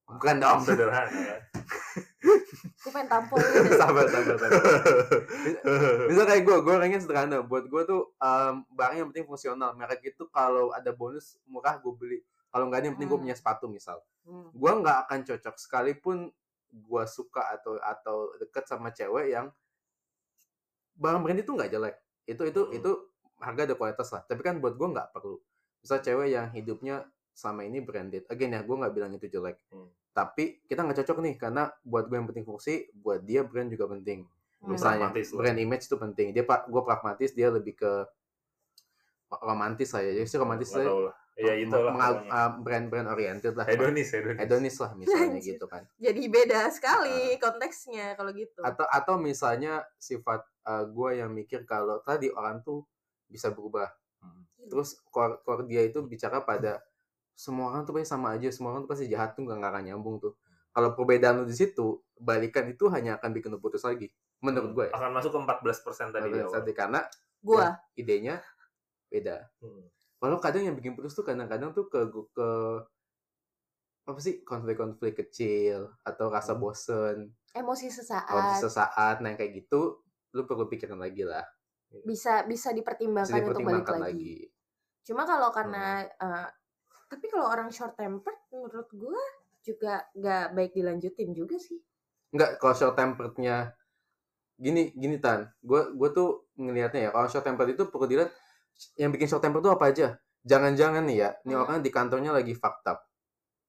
[0.07, 1.39] bukan dong sederhana kan
[2.57, 3.75] gue pengen tampol gitu.
[3.75, 4.61] sabar sabar sabar
[6.09, 7.43] Misal kayak gue, gue orangnya sederhana.
[7.43, 9.75] Buat gue tuh em, barang yang penting fungsional.
[9.75, 12.19] Merek itu kalau ada bonus murah gue beli.
[12.47, 13.25] kalau nggak ada yang penting gue Hmm.
[13.27, 14.47] punya sepatu misal Hmm.
[14.49, 16.17] gue nggak akan cocok sekalipun
[16.69, 19.51] gue suka atau atau deket sama cewek yang
[20.95, 22.77] barang brand itu nggak jelek itu itu Hmm.
[22.79, 22.91] itu
[23.37, 25.37] harga ada kualitas lah tapi kan buat gue nggak perlu
[25.79, 27.03] misal cewek yang hidupnya
[27.37, 29.85] selama ini branded again ya gue nggak bilang itu jelek Hmm.
[30.11, 33.85] tapi kita nggak cocok nih karena buat gue yang penting fungsi buat dia brand juga
[33.87, 34.25] penting
[34.57, 34.73] Hmm.
[34.73, 35.37] misalnya Pragmatis lah.
[35.37, 37.91] brand image itu penting dia pak gue pragmatis dia lebih ke
[39.37, 41.15] romantis lah ya jadi sih romantis lah lah.
[41.37, 42.33] Ya pokoknya.
[42.33, 44.41] uh, brand-brand oriented lah Hedonis, hedonis.
[44.41, 48.57] hedonis lah misalnya gitu kan Jadi beda sekali konteksnya kalau gitu.
[48.59, 50.41] atau atau misalnya sifat
[50.89, 52.81] gue yang mikir kalau tadi orang tuh
[53.25, 53.85] bisa berubah
[54.17, 54.41] Hmm.
[54.65, 56.81] terus core, core dia itu bicara pada
[57.37, 60.17] semua orang tuh pasti sama aja semua orang tuh pasti jahat tuh nggak akan nyambung
[60.17, 60.33] tuh
[60.73, 64.09] kalau perbedaan lu di situ balikan itu hanya akan bikin lu putus lagi
[64.41, 64.93] menurut gue ya.
[64.93, 66.53] Akan masuk ke 14% tadi di awal.
[66.53, 66.99] Tadi, karena
[67.41, 68.41] Gua idenya
[69.09, 69.85] beda Hmm.
[70.17, 72.49] Walau kadang yang bikin putus tuh kadang-kadang tuh ke ke
[74.07, 76.61] apa sih konflik-konflik kecil atau rasa Hmm.
[76.63, 77.17] bosen
[77.53, 79.99] emosi sesaat kalau sesaat nah yang kayak gitu
[80.31, 81.43] lu perlu pikirin lagi lah
[82.07, 84.11] bisa bisa bisa dipertimbangkan untuk balik dipertimbangkan lagi.
[84.11, 84.35] lagi.
[85.07, 86.47] Cuma kalau karena eh,
[87.11, 89.21] tapi kalau orang short tempered menurut gua
[89.63, 91.79] juga nggak baik dilanjutin juga sih.
[92.31, 93.75] Enggak, kalau short temperednya
[94.57, 98.31] gini gini tan, gue gue tuh ngelihatnya ya kalau short tempered itu perlu dilihat
[98.97, 100.07] yang bikin short tempered tuh apa aja.
[100.47, 101.63] Jangan-jangan nih ya, ini Hmm.
[101.63, 103.03] orang di kantornya lagi fucked up,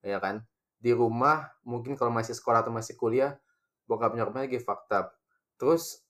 [0.02, 0.46] ya kan?
[0.78, 3.34] Di rumah mungkin kalau masih sekolah atau masih kuliah,
[3.90, 5.10] bokap nyokapnya lagi fucked up.
[5.58, 6.06] Terus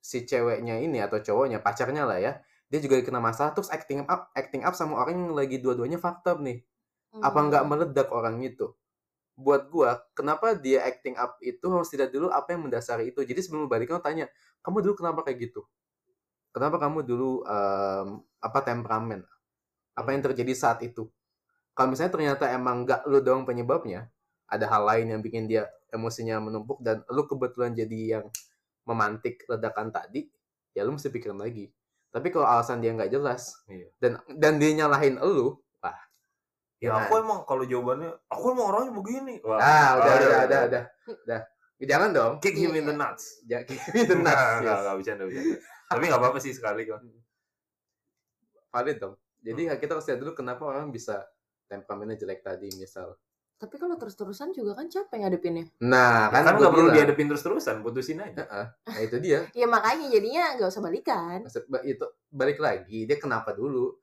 [0.00, 2.32] si ceweknya ini atau cowoknya pacarnya lah ya,
[2.70, 6.26] dia juga kena masalah terus acting up acting up sama orang yang lagi dua-duanya fucked
[6.30, 6.62] up nih.
[7.18, 7.46] apa Hmm.
[7.50, 8.70] nggak meledak orang itu?
[9.34, 13.26] Buat gua kenapa dia acting up itu harus tidak dulu apa yang mendasari itu?
[13.26, 14.26] Jadi sebelum balik kamu tanya
[14.62, 15.66] kamu dulu kenapa kayak gitu?
[16.54, 19.26] Kenapa kamu dulu em, apa temperamen?
[19.98, 21.10] Apa yang terjadi saat itu?
[21.74, 24.06] Kalau misalnya ternyata emang nggak lu doang penyebabnya
[24.50, 28.24] ada hal lain yang bikin dia emosinya menumpuk dan lu kebetulan jadi yang
[28.86, 30.26] memantik ledakan tadi
[30.74, 31.70] ya lu mesti pikirin lagi
[32.10, 33.88] tapi kalau alasan dia nggak jelas Iya.
[33.98, 35.98] dan dan dia nyalahin elu wah
[36.80, 37.00] Ya jangan.
[37.04, 39.34] aku emang kalau jawabannya, aku emang orangnya begini.
[39.44, 40.60] Wah, Ah, udah, udah, udah, iya.
[40.64, 41.40] udah, udah.
[41.76, 42.32] Jangan dong.
[42.40, 43.02] Kick him in the Iya.
[43.04, 43.24] nuts.
[43.44, 43.76] Ya, itu
[44.16, 44.24] nuts.
[44.24, 44.60] Nggak, yes.
[44.64, 45.56] nggak, nggak, bercanda, bercanda.
[45.92, 47.04] Tapi nggak apa-apa sih sekali kok.
[48.72, 49.14] Valid dong.
[49.40, 49.76] Jadi Hmm.
[49.76, 51.20] kita harus lihat dulu kenapa orang bisa
[51.68, 53.12] temperamennya jelek tadi, misal.
[53.60, 55.68] Tapi kalau terus-terusan juga kan capek ngadepinnya.
[55.78, 56.96] Nah, Kan kan, nggak perlu bilang.
[56.96, 58.40] dihadapin terus-terusan, putusin aja.
[58.40, 58.66] Heeh.
[58.88, 59.44] Nah, itu dia.
[59.54, 61.38] Ya makanya jadinya nggak usah balikan.
[61.44, 64.00] Maksud- ba- itu balik lagi, dia kenapa dulu?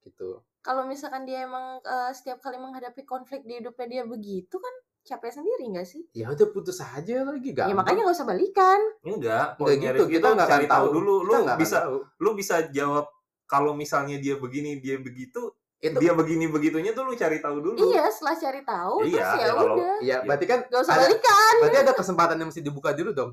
[0.00, 0.44] Gitu.
[0.60, 5.32] Kalau misalkan dia emang eh, setiap kali menghadapi konflik di hidupnya dia begitu kan capek
[5.32, 6.04] sendiri nggak sih?
[6.12, 7.80] Ya udah putus aja lagi, Ya gampang.
[7.80, 8.80] makanya nggak usah balikan.
[9.02, 11.14] Enggak, Enggak gitu, kita nggak akan cari tahu dulu.
[11.24, 11.96] Lu bisa tahu.
[12.18, 13.08] lu bisa jawab
[13.44, 15.50] kalau misalnya dia begini, dia begitu,
[15.82, 17.74] Itu dia begini begitunya tuh lu cari tahu dulu.
[17.82, 19.94] Iya, setelah cari tahu Iya, terus ya ya kalau- udah.
[19.98, 21.54] ya berarti kan Gak usah ada, balikan.
[21.58, 23.30] berarti ada kesempatan yang mesti dibuka dulu dong.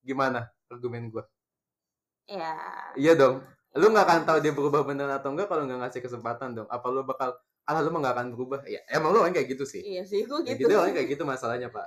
[0.00, 1.22] Gimana argumen gua?
[2.26, 2.58] Ya.
[2.94, 3.46] Iya dong.
[3.72, 6.68] Lu nggak akan tahu dia berubah bener atau enggak kalau nggak ngasih kesempatan dong.
[6.68, 7.32] Apa lu bakal
[7.64, 8.60] ah lu mah nggak akan berubah?
[8.66, 9.78] Ya emang lu orang kayak gitu sih.
[9.80, 10.66] Iya sih, gue Ya gitu.
[10.66, 11.86] gitu orang kayak gitu masalahnya pak.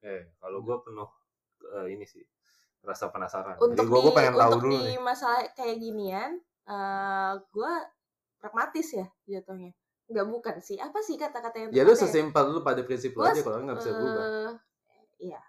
[0.00, 1.10] Eh, kalau gua penuh
[1.74, 2.22] eh, ini sih
[2.80, 3.58] rasa penasaran.
[3.58, 4.98] Untuk Jadi gua, di gua pengen tahu untuk dulu di nih.
[4.98, 6.30] masalah kayak ginian,
[6.64, 7.72] eh gue
[8.38, 9.74] pragmatis ya jatuhnya.
[10.08, 10.80] Enggak bukan sih.
[10.80, 13.78] Apa sih kata-kata yang Ya lu tepat sesimpel lu pada prinsip lu aja kalau nggak
[13.78, 14.24] bisa berubah.
[14.24, 14.54] Eh,
[15.18, 15.40] Iya.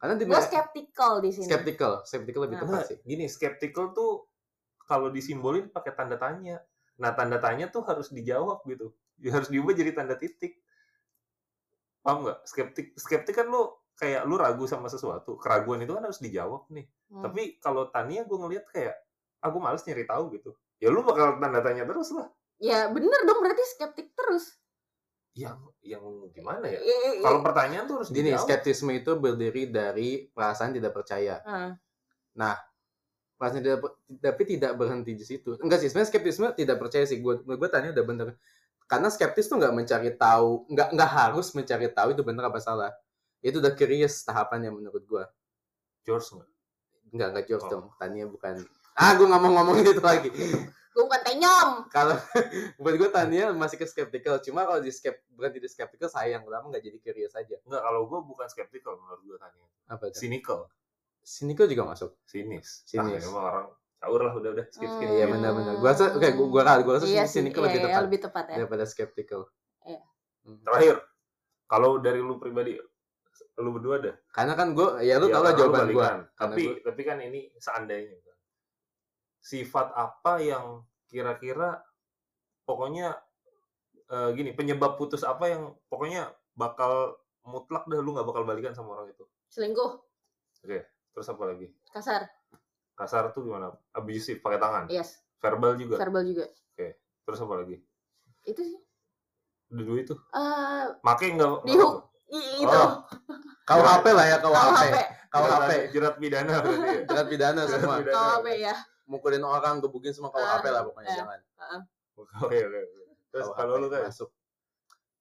[0.00, 1.44] Karena di Gue skeptical di sini.
[1.48, 2.64] skeptical, skeptical lebih Nah.
[2.68, 2.98] tepat sih.
[3.04, 4.28] gini, skeptical tuh
[4.84, 6.60] kalau disimbolin pakai tanda tanya.
[7.00, 8.92] Nah, tanda tanya tuh harus dijawab gitu.
[9.20, 10.60] Ya, harus diubah jadi tanda titik.
[12.00, 12.38] Paham nggak?
[12.48, 15.36] Skeptik, skeptik kan lu kayak lu ragu sama sesuatu.
[15.36, 16.88] Keraguan itu kan harus dijawab nih.
[17.12, 17.20] Hmm.
[17.28, 18.96] Tapi kalau Tania gue ngeliat kayak
[19.44, 20.56] aku males nyari tahu gitu.
[20.80, 22.28] Ya lu bakal tanda tanya terus lah.
[22.56, 24.56] Ya bener dong berarti skeptik terus.
[25.32, 26.80] Yang yang gimana ya?
[26.80, 28.44] I- i- Kalau pertanyaan tuh harus Gini, dijawab.
[28.44, 31.40] skeptisme itu berdiri dari perasaan tidak percaya.
[31.44, 32.58] Ah,
[33.36, 35.56] Perasaan tidak per- tapi tidak berhenti di situ.
[35.60, 37.20] Enggak sih, sebenarnya skeptisme tidak percaya sih.
[37.20, 38.28] Gue gue tanya udah bener.
[38.84, 42.92] Karena skeptis tuh nggak mencari tahu, nggak nggak harus mencari tahu itu bener apa salah.
[43.40, 45.24] Itu udah curious tahapannya menurut gue.
[46.04, 46.48] George nggak?
[47.16, 47.70] Enggak, enggak George Oh.
[47.70, 47.84] dong.
[47.96, 48.60] Tania bukan.
[48.94, 50.28] Ah, gue nggak mau ngomong itu lagi.
[50.90, 51.68] gue bukan tenyom.
[51.88, 52.18] kalau
[52.82, 54.42] buat gue Tania masih ke skeptical.
[54.42, 57.56] Cuma kalau di skep berhenti di skeptical sayang lama nggak jadi curious aja.
[57.62, 59.66] Enggak, kalau gue bukan skeptikal menurut gue Tania.
[59.86, 60.18] Apa itu?
[60.18, 60.66] Cynical,
[61.20, 62.10] Cynical juga masuk.
[62.24, 62.82] sinis.
[62.84, 63.22] Sinis.
[63.22, 63.66] Ah, emang orang
[64.00, 65.06] caur lah udah udah skip skip.
[65.06, 65.14] Hmm.
[65.14, 65.74] Iya benar-benar.
[65.76, 68.44] Gua rasa kayak gua gua, gua rasa Iya cynical iya, lebih iya, tepat lebih tepat
[68.44, 68.56] ya.
[68.56, 69.40] daripada skeptical.
[69.84, 70.00] Iya.
[70.40, 70.60] Hmm.
[70.64, 70.94] Terakhir,
[71.68, 72.80] kalau dari lu pribadi,
[73.56, 74.14] lu berdua dah.
[74.32, 75.86] Karena kan gua ya lu Ya, tau lah jawaban.
[75.86, 78.16] Karena Tapi gua- tapi kan ini seandainya.
[79.40, 81.80] Sifat apa yang kira-kira
[82.62, 83.16] pokoknya
[84.06, 88.94] eh, gini penyebab putus apa yang pokoknya bakal mutlak dah lu nggak bakal balikan sama
[88.94, 89.98] orang itu Selingkuh,
[91.10, 92.28] terus apa lagi kasar,
[92.94, 96.46] kasar tuh gimana abusive pakai tangan yes, verbal juga verbal juga.
[97.26, 97.76] terus apa lagi
[98.42, 98.78] Itu sih.
[99.70, 101.94] udah dua itu Eh, make nggak Di hook.
[102.28, 102.70] i- itu.
[102.70, 103.06] Oh.
[103.64, 104.66] KUHP lah ya KUHP.
[104.66, 104.94] KUHP.
[105.30, 105.70] KUHP.
[105.94, 107.94] jerat pidana berarti ya Jerat pidana semua.
[108.02, 108.14] pidana.
[108.18, 108.74] KUHP ya.
[109.10, 111.16] Mukulin orang, gebukin semua KUHP lah pokoknya Eh.
[111.18, 111.38] jangan.
[112.14, 112.80] oke oke oke.
[113.28, 114.30] terus KUHP kalau lu kan masuk.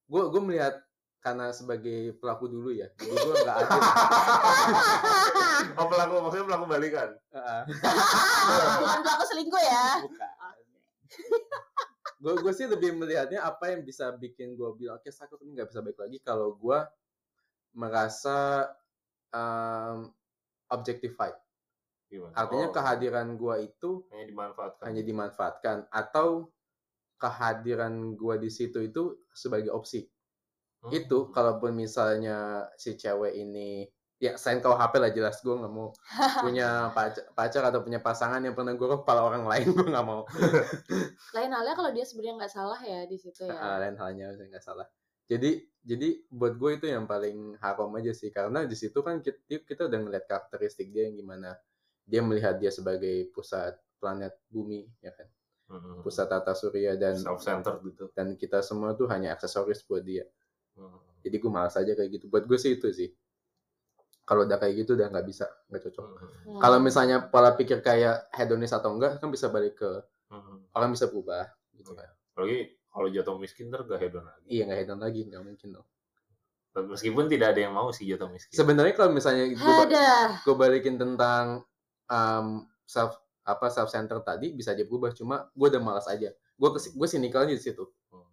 [0.05, 0.75] Gue gue melihat
[1.19, 3.81] karena sebagai pelaku dulu ya, jadi gue nggak adil.
[5.75, 7.61] oh pelaku maksudnya pelaku balikan Heeh.
[8.79, 9.85] Bukan pelaku selingkuh ya.
[9.99, 10.29] Bukan.
[12.19, 15.71] gue gue sih lebih melihatnya apa yang bisa bikin gue bilang oke sakit ini nggak
[15.71, 16.79] bisa baik lagi kalau gue
[17.71, 18.67] merasa
[19.31, 20.11] um,
[20.67, 21.33] objectified
[22.09, 24.83] gimana artinya Oh, kehadiran gue itu hanya dimanfaatkan.
[24.83, 26.49] hanya dimanfaatkan atau
[27.15, 30.07] kehadiran gue di situ itu sebagai opsi.
[30.79, 30.95] Hmm.
[30.95, 33.83] itu kalaupun misalnya si cewek ini
[34.15, 35.91] ya selain kau HP lah jelas gue nggak mau
[36.39, 40.23] punya pacar, pacar atau punya pasangan yang pernah gue kepala orang lain gue nggak mau.
[41.35, 43.83] Lain halnya kalau dia sebenarnya nggak salah ya di situ Ah, ya.
[43.83, 44.87] lain halnya saya nggak salah.
[45.27, 45.51] Jadi
[45.83, 49.81] jadi buat gue itu yang paling haram aja sih karena di situ kan kita, kita
[49.85, 51.59] udah ngeliat karakteristik dia yang gimana
[52.09, 55.29] dia melihat dia sebagai pusat planet bumi ya kan?
[55.69, 56.01] Hmm.
[56.01, 58.09] pusat tata surya dan self centered gitu.
[58.17, 60.25] dan kita semua tuh hanya aksesoris buat dia.
[60.73, 60.97] Hmm.
[61.21, 62.25] jadi gue malas aja kayak gitu.
[62.25, 63.13] Buat gue sih itu sih.
[64.25, 66.05] Kalau udah kayak gitu udah nggak bisa nggak cocok.
[66.09, 66.17] Hmm.
[66.17, 66.59] Hmm.
[66.59, 69.91] kalau misalnya pola pikir kayak hedonis atau enggak kan bisa balik ke
[70.29, 70.61] Hmm.
[70.73, 72.09] orang bisa berubah gitu kan.
[72.33, 74.45] Apalagi kalau jatuh miskin ntar gak hedon lagi.
[74.49, 75.87] Iya nggak hedon lagi nggak mungkin dong.
[76.69, 78.53] Meskipun tidak ada yang mau sih jatuh miskin.
[78.53, 79.49] Sebenarnya kalau misalnya
[80.45, 81.65] gue balikin tentang
[82.09, 82.47] um,
[82.83, 86.29] self apa self center tadi bisa aja berubah cuma gue udah malas aja.
[86.53, 87.85] Gue gue sinikal aja di situ.
[88.09, 88.25] Hmm.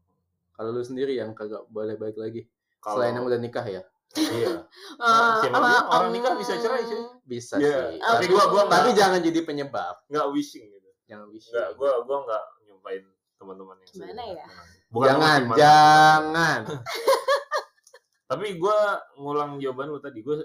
[0.53, 2.49] kalau lu sendiri yang kagak boleh balik lagi
[2.81, 3.85] Kalau- selain yang udah nikah ya?
[4.17, 4.65] Iya.
[5.45, 7.05] Siapa apa, bilang orang nikah bisa cerai, cuy?
[7.23, 8.01] bisa Iya, sih.
[8.01, 10.01] Tapi gua- gua tapi jangan jadi penyebab.
[10.09, 10.89] Nggak wishing gitu.
[11.05, 13.03] Jangan wish nggak gua gua nggak nyumpain
[13.37, 14.45] teman-teman yang Gimana ya?
[14.89, 16.61] Bukan jangan jangan.
[18.33, 18.79] Tapi gua
[19.17, 20.19] ngulang jawaban lu tadi.
[20.21, 20.41] Gua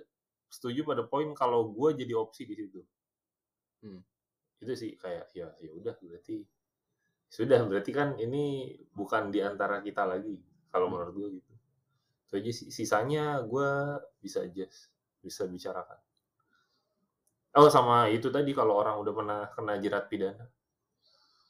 [0.52, 2.84] setuju pada poin kalau gua jadi opsi di situ
[3.82, 4.02] Hmm.
[4.62, 6.46] itu sih kayak ya ya udah berarti
[7.28, 10.38] sudah berarti kan ini bukan di antara kita lagi
[10.70, 10.94] kalau Hmm.
[11.02, 11.54] menurut gua gitu
[12.28, 14.88] itu aja sih sisanya gua bisa adjust
[15.20, 15.98] bisa bicarakan
[17.52, 20.46] oh sama itu tadi kalau orang udah pernah kena jerat pidana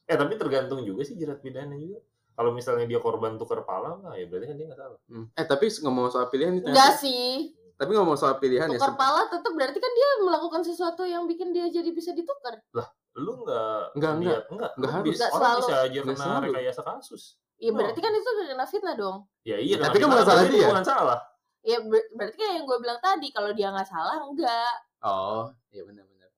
[0.07, 4.15] eh tapi tergantung juga sih jerat pidana juga kalau misalnya dia korban tukar pala mah
[4.17, 5.27] ya berarti kan dia nggak salah Hmm.
[5.35, 7.53] eh tapi ngomong soal pilihan nih Enggak sih.
[7.81, 11.49] Tapi ngomong soal pilihan ya Tukar pala tetap berarti kan dia melakukan sesuatu yang bikin
[11.49, 12.61] dia jadi bisa ditukar.
[13.13, 15.05] lu nggak Enggak, lihat enggak Enggak Lu harus.
[15.09, 15.59] bisa, orang selalu.
[15.59, 17.23] bisa aja kena rekayasa kasus
[17.57, 17.75] Iya Oh.
[17.75, 19.17] berarti kan itu kena fitnah dong.
[19.41, 20.67] ya iya Tapi kan bukan salah dia.
[20.67, 21.19] bukan salah
[21.61, 24.73] Ya ber- berarti kayak yang gue bilang tadi kalau dia nggak salah enggak.
[25.01, 26.29] oh iya benar-benar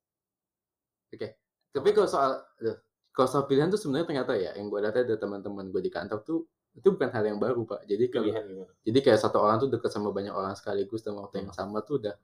[1.10, 1.28] oke
[1.70, 2.76] tapi kalau soal aduh,
[3.12, 6.20] kalau soal pilihan tuh sebenarnya ternyata ya yang gue lihat ada teman-teman gue di kantor
[6.22, 6.40] tuh
[6.74, 7.86] itu bukan hal yang baru pak.
[7.86, 8.34] Jadi kalau
[8.82, 12.02] jadi kayak satu orang tuh dekat sama banyak orang sekaligus dalam waktu yang sama tuh
[12.02, 12.16] udah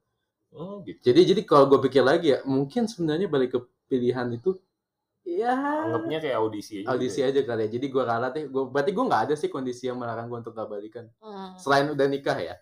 [0.57, 1.13] oh gitu.
[1.13, 4.57] Jadi jadi kalau gue pikir lagi ya mungkin sebenarnya balik ke pilihan itu
[5.29, 7.29] ya anggapnya kayak audisi aja audisi gitu ya.
[7.29, 7.69] aja kali ya.
[7.77, 10.57] Jadi gue ralat ya gue berarti gue nggak ada sih kondisi yang melarang gue untuk
[10.57, 11.05] gak balikan.
[11.21, 11.53] Hmm.
[11.61, 12.55] selain udah nikah ya.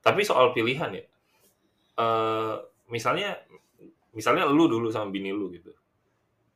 [0.00, 1.04] Tapi soal pilihan ya
[2.00, 2.54] eh
[2.88, 3.36] misalnya
[4.16, 5.70] misalnya lu dulu sama bini lu gitu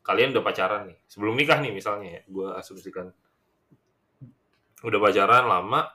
[0.04, 0.98] kalian udah pacaran nih.
[1.08, 3.08] Sebelum nikah nih misalnya ya gue asumsikan.
[4.84, 5.88] Udah pacaran lama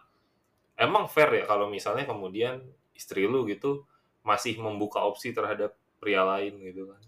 [0.73, 2.57] emang fair ya kalau misalnya kemudian
[2.97, 3.85] istri lu gitu
[4.25, 7.01] masih membuka opsi terhadap pria lain gitu kan?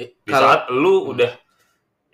[0.00, 1.10] Eh, di kalau saat lu Hmm.
[1.12, 1.32] udah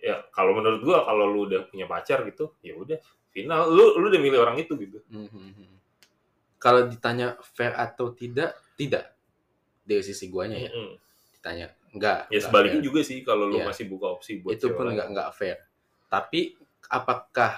[0.02, 2.98] ya kalau menurut gua kalau lu udah punya pacar gitu ya udah
[3.30, 3.70] final.
[3.70, 4.98] Lu lu udah milih orang itu gitu.
[5.08, 5.70] Mhm.
[6.62, 9.10] kalau ditanya fair atau tidak tidak.
[9.82, 10.70] Dari sisi guanya ya.
[10.70, 10.94] Mm-mm.
[11.34, 12.88] ditanya enggak ya enggak sebaliknya fair.
[12.88, 13.66] juga sih kalau lu Iya.
[13.68, 15.58] masih buka opsi buat itu pun enggak enggak fair
[16.06, 17.52] tapi apakah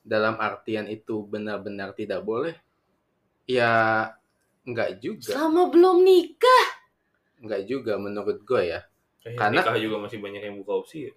[0.00, 2.56] dalam artian itu benar-benar tidak boleh
[3.44, 4.08] ya
[4.62, 6.66] enggak juga Selama belum nikah.
[7.38, 8.80] enggak juga menurut gue ya
[9.20, 11.12] Eh, Karena- nikah juga masih banyak yang buka opsi ya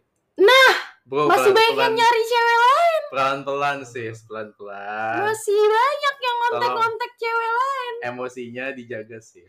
[1.04, 3.04] bro Masih banyak yang nyari cewek lain.
[3.10, 7.94] pelan-pelan sih pelan-pelan Masih banyak yang kontak-kontak cewek lain.
[8.04, 9.44] emosinya dijaga sih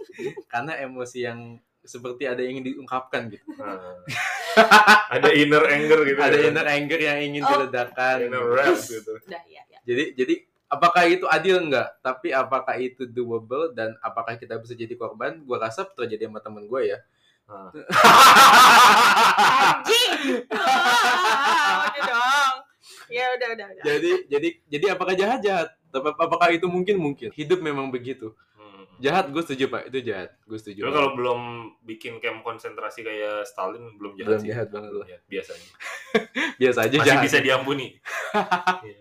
[0.52, 1.40] karena emosi yang
[1.82, 3.78] seperti ada yang ingin diungkapkan gitu Nah.
[5.14, 6.48] ada inner anger gitu ada ya.
[6.48, 7.50] inner anger yang ingin Oh.
[7.56, 9.78] diledakkan inner rage gitu Udah ya ya.
[9.82, 10.34] jadi jadi
[10.66, 15.62] apakah itu adil enggak tapi apakah itu doable dan apakah kita bisa jadi korban gua
[15.62, 16.98] rasa terjadi sama temen gue ya
[17.44, 17.74] Nah.
[19.10, 20.46] Anjing.
[20.48, 22.54] Ah, Udah dong.
[23.10, 27.30] Ya udah udah udah jadi jadi jadi apakah jahat jahat Tapi apakah itu mungkin mungkin
[27.32, 28.49] hidup memang begitu Hmm.
[29.00, 31.40] Jahat gue setuju pak itu jahat gue setuju kalau belum
[31.82, 34.48] bikin camp konsentrasi kayak Stalin belum jahat belum sih.
[34.52, 35.68] jahat banget lah jahat, biasanya.
[36.60, 37.86] biasa aja Masih jahat bisa diampuni.
[38.80, 39.00] Iya.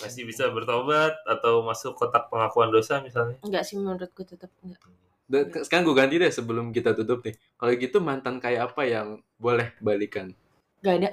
[0.00, 3.36] Masih bisa bertobat atau masuk kotak pengakuan dosa misalnya.
[3.44, 4.80] enggak sih menurutku tetap enggak
[5.30, 9.08] Dan sekarang gue ganti deh sebelum kita tutup nih kalau gitu mantan kayak apa yang
[9.36, 10.32] boleh balikan
[10.80, 11.10] enggak ada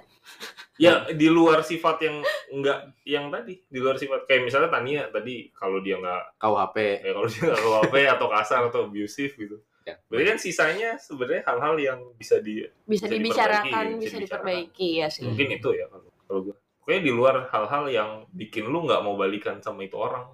[0.78, 5.52] Ya di luar sifat yang enggak yang tadi, di luar sifat kayak misalnya Tania tadi
[5.52, 9.58] kalau dia enggak KUHP ya kalau dia nggak KWP atau kasar atau abusive gitu.
[9.88, 9.96] Ya.
[10.12, 14.90] Berarti kan sisanya sebenarnya hal-hal yang bisa di bisa, Bisa dibicarakan diperbaiki, bisa bisa diperbaiki
[15.00, 16.56] ya sih mungkin itu ya kalau kalau gue.
[16.84, 20.28] Pokoknya di luar hal-hal yang bikin lu nggak mau balikan sama itu orang.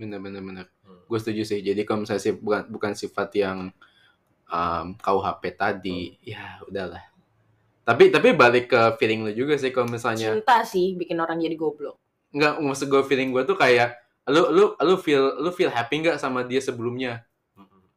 [0.00, 1.06] bener bener bener Hmm.
[1.06, 3.70] gue setuju sih jadi kalau misalnya sih bukan bukan sifat yang
[4.50, 7.09] um, KUHP tadi ya udahlah
[7.82, 11.54] tapi tapi balik ke feeling lu juga sih kalau misalnya cinta sih bikin orang jadi
[11.54, 11.96] goblok.
[12.30, 16.16] Nggak maksud gue feeling gue tuh kayak lu lu lu feel lu feel happy nggak
[16.16, 17.24] sama dia sebelumnya?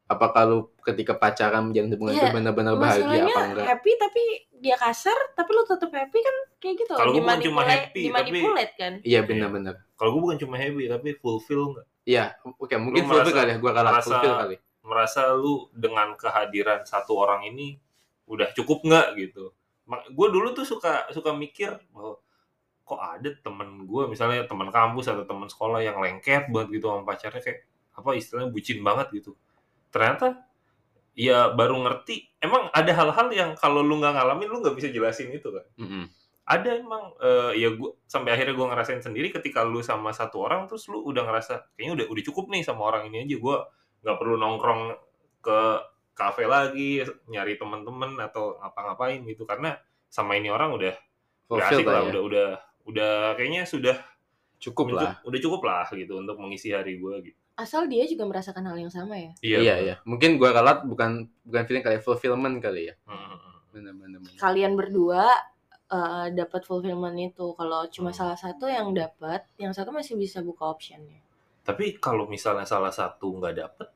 [0.04, 3.66] Apakah lu ketika pacaran menjalin hubungan Iya, itu benar-benar bahagia apa enggak?
[3.66, 6.94] happy tapi dia kasar tapi lu tetap happy kan kayak gitu.
[6.94, 8.94] Kalau gua bukan cuma happy, dimanipulate kan?
[9.02, 9.76] Iya benar-benar.
[9.96, 11.88] Kalau gue bukan cuma happy tapi fulfill nggak?
[12.04, 14.56] iya oke mungkin Lu fulfill merasa- kali ya gue kalah merasa- fulfill kali.
[14.84, 17.80] merasa lu dengan kehadiran satu orang ini
[18.26, 19.56] udah cukup nggak gitu.
[19.88, 22.20] Gue dulu tuh suka suka mikir bahwa
[22.84, 27.08] kok ada temen gue misalnya teman kampus atau teman sekolah yang lengket banget gitu sama
[27.08, 27.60] pacarnya kayak
[27.96, 29.32] apa istilahnya bucin banget gitu.
[29.92, 30.44] Ternyata
[31.14, 35.32] ya baru ngerti emang ada hal-hal yang kalau lu nggak ngalamin lu nggak bisa jelasin
[35.32, 35.66] itu kan.
[35.80, 36.06] Mm-mm.
[36.44, 40.68] Ada emang eh, ya gua sampai akhirnya gue ngerasain sendiri ketika lu sama satu orang
[40.68, 43.58] terus lu udah ngerasa kayaknya udah udah cukup nih sama orang ini aja gue
[44.04, 44.82] nggak perlu nongkrong
[45.40, 45.60] ke
[46.14, 49.44] kafe lagi nyari temen-temen atau ngapa-ngapain gitu.
[49.44, 50.94] Karena sama ini orang udah
[51.50, 52.10] udah asik lah ya.
[52.14, 52.48] udah udah
[52.88, 53.98] udah kayaknya sudah
[54.58, 55.20] cukup lah.
[55.28, 57.38] udah cukup lah gitu untuk mengisi hari gue gitu.
[57.54, 59.32] Asal dia juga merasakan hal yang sama ya?
[59.44, 62.96] Iya iya mungkin gue kalah bukan bukan feeling kali ya, fulfillment kali ya.
[63.06, 63.38] Hmm,
[63.70, 65.30] benar-benar kalian berdua
[65.94, 67.54] eh, dapat fulfillment itu.
[67.54, 68.18] Kalau cuma Hmm.
[68.18, 71.22] salah satu yang dapat yang satu masih bisa buka optionnya.
[71.62, 73.88] Tapi kalau misalnya salah satu nggak dapet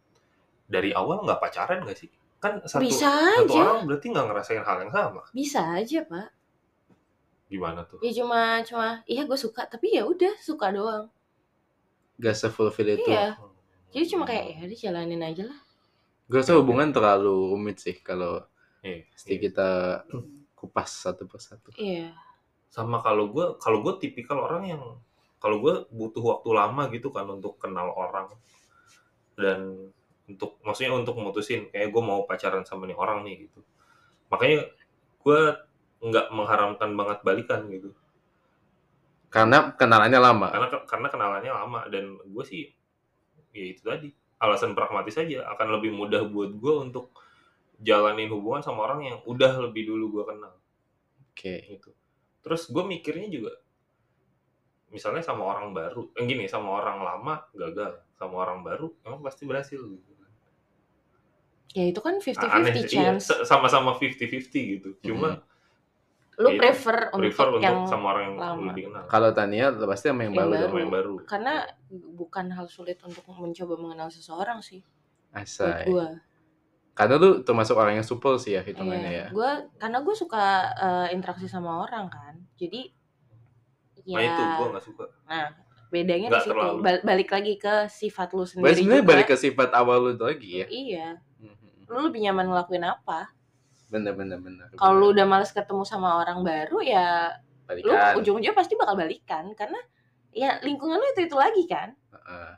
[0.67, 2.12] dari awal nggak pacaran nggak sih?
[2.38, 3.60] Kan satu bisa satu aja.
[3.63, 5.21] orang berarti nggak ngerasain hal yang sama.
[5.34, 6.30] Bisa aja pak.
[7.47, 8.03] Gimana tuh?
[8.03, 11.08] Ya cuma cuma iya gue suka tapi ya udah suka doang.
[12.19, 13.10] Gak se-fulfill itu.
[13.10, 13.39] Iya.
[13.93, 15.60] Jadi cuma kayak ya udah jalanin aja lah.
[16.27, 18.43] Gue rasa hubungan terlalu rumit sih kalau
[18.86, 19.41] Iya, mesti iya.
[19.41, 19.69] kita
[20.53, 21.73] kupas satu persatu.
[21.75, 22.13] Iya.
[22.69, 24.84] Sama kalau gue kalau gue tipikal orang yang
[25.38, 28.34] kalau gue butuh waktu lama gitu kan untuk kenal orang.
[29.38, 29.93] Dan
[30.27, 33.63] untuk maksudnya untuk mutusin kayak gue mau pacaran sama nih orang nih gitu.
[34.27, 34.67] Makanya
[35.23, 35.39] gue
[36.03, 37.95] nggak mengharamkan banget balikan gitu.
[39.31, 40.47] Karena kenalannya lama.
[40.51, 42.67] Karena karena kenalannya lama dan gue sih
[43.55, 44.11] ya itu tadi
[44.43, 45.47] alasan pragmatis aja.
[45.47, 47.15] Akan lebih mudah buat gue untuk
[47.79, 50.53] jalanin hubungan sama orang yang udah lebih dulu gue kenal.
[51.31, 51.55] Oke.
[51.63, 51.91] Gitu.
[52.41, 53.53] Terus gue mikirnya juga,
[54.89, 59.43] misalnya sama orang baru, yang gini sama orang lama gagal, sama orang baru emang pasti
[59.45, 60.16] berhasil gitu.
[61.71, 62.97] Ya itu kan Ah, Aneh, 50-50 sih.
[62.97, 64.89] Iya, chance se- sama-sama 50-50 gitu.
[65.03, 65.43] Cuma
[66.38, 68.62] lu Iya, prefer untuk prefer untuk yang sama orang yang lama.
[68.69, 69.03] lebih kenal.
[69.08, 70.62] kalau Tania pasti sama yang Yang baru baru.
[70.63, 71.13] Sama yang baru.
[71.25, 71.53] karena
[72.13, 74.86] bukan hal sulit untuk mencoba mengenal seseorang sih
[75.30, 76.08] asai gue
[76.93, 81.08] karena lu termasuk orang yang supel sih ya hitungannya ya gue karena gue suka eh,
[81.12, 82.86] interaksi sama orang kan jadi
[84.03, 85.06] ya Nah itu gue gak suka.
[85.88, 86.77] bedanya Nggak di situ.
[86.80, 90.67] Bal- balik lagi ke sifat lu sendiri sebenarnya balik ke sifat awal lu lagi ya
[90.69, 91.08] iya.
[91.88, 93.32] Lu lebih nyaman ngelakuin apa
[93.88, 98.52] bener bener bener kalau lu udah males ketemu sama orang baru ya lu balikan ujung-ujungnya
[98.52, 99.78] pasti bakal balikan karena
[100.30, 102.50] ya lingkungan lu itu itu lagi kan Heeh.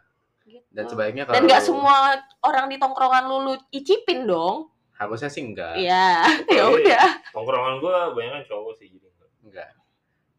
[0.47, 0.63] gitu.
[0.69, 1.93] dan sebaiknya kalau dan nggak semua
[2.41, 7.05] orang di tongkrongan lu lu icipin dong harusnya sih enggak Iya, ya udah.
[7.31, 9.07] Tongkrongan gue banyak cowok sih jadi.
[9.41, 9.69] enggak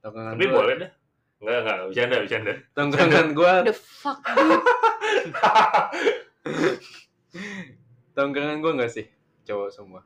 [0.00, 0.90] tongkrongan Tapi gua- boleh deh.
[1.40, 2.52] Enggak, enggak, bercanda, bercanda.
[2.74, 4.20] tongkrongan gua The fuck.
[8.20, 9.06] tongkrongan gua enggak sih
[9.42, 10.00] cowok semua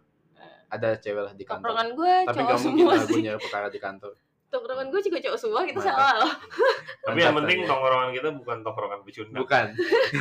[0.71, 3.39] ada cewek lah di kantor Tongkrongan gue tapi cowok gak mungkin semua lah gue nyari
[3.39, 4.13] perkara di kantor
[4.45, 5.99] Tongkrongan gue juga cowok semua, kita Mantap.
[5.99, 6.35] salah loh.
[7.11, 7.71] Tapi yang penting Tania.
[7.75, 9.41] tongkrongan kita bukan tongkrongan pecundang.
[9.43, 9.67] bukan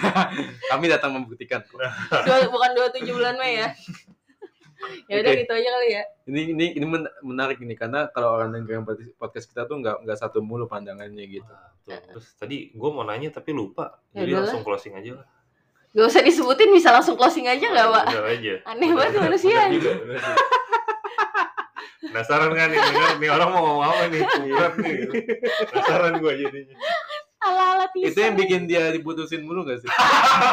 [0.74, 1.62] kami datang membuktikan
[2.26, 3.68] Dua, bukan dua tujuh bulan mah ya.
[5.06, 6.04] ya udah gitu aja kali ya.
[6.28, 10.02] ini ini ini men- menarik ini karena kalau orang dengerin pod- podcast kita tuh nggak
[10.02, 11.54] nggak satu mulu pandangannya gitu
[11.86, 12.02] Tuh.
[12.18, 14.02] Terus tadi gue mau nanya tapi lupa.
[14.12, 15.28] Ya Jadi langsung closing aja lah.
[15.94, 18.06] Gak usah disebutin, bisa langsung closing aja nggak, Pak?
[18.10, 18.54] Udah aja.
[18.66, 19.62] Aneh Udah, banget manusia.
[22.04, 22.82] Penasaran kan nih,
[23.22, 24.22] nih orang mau ngomong apa nih?
[24.26, 24.94] Berat nih.
[25.70, 26.76] Penasaran gue jadinya.
[27.46, 27.86] Ala-ala.
[27.94, 29.90] Itu yang bikin dia diputusin mulu gak sih?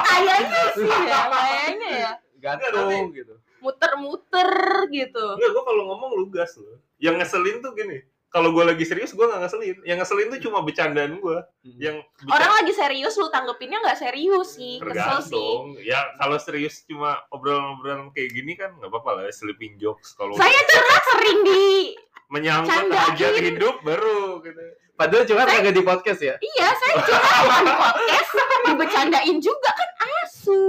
[0.06, 2.12] Kayaknya sih ya, kayaknya ya.
[2.36, 3.34] Gantung gitu.
[3.64, 4.50] Muter-muter
[4.92, 5.24] gitu.
[5.40, 6.80] Enggak, gue kalau ngomong lugas loh.
[7.00, 8.04] Yang ngeselin tuh gini.
[8.30, 9.76] Kalau gue lagi serius, gue nggak ngeselin.
[9.82, 11.38] Yang ngeselin tuh cuma bercandaan gue.
[11.66, 14.78] Yang Orang lagi serius, lu tanggepinnya nggak serius sih.
[14.78, 15.34] Kesel sih.
[15.34, 15.62] tergantung.
[15.82, 20.14] Ya kalau serius cuma obrolan-obrolan kayak gini kan nggak apa-apa lah, sleeping jokes.
[20.14, 21.66] Kalau Saya curhat sering di...
[22.30, 23.02] menyangkut Candain.
[23.10, 24.62] hajat hidup baru gitu.
[24.94, 26.34] Padahal cuma kagak di podcast ya.
[26.38, 28.30] Iya, saya curhat bukan di podcast.
[28.70, 29.90] Dibecandain juga kan
[30.22, 30.62] asu.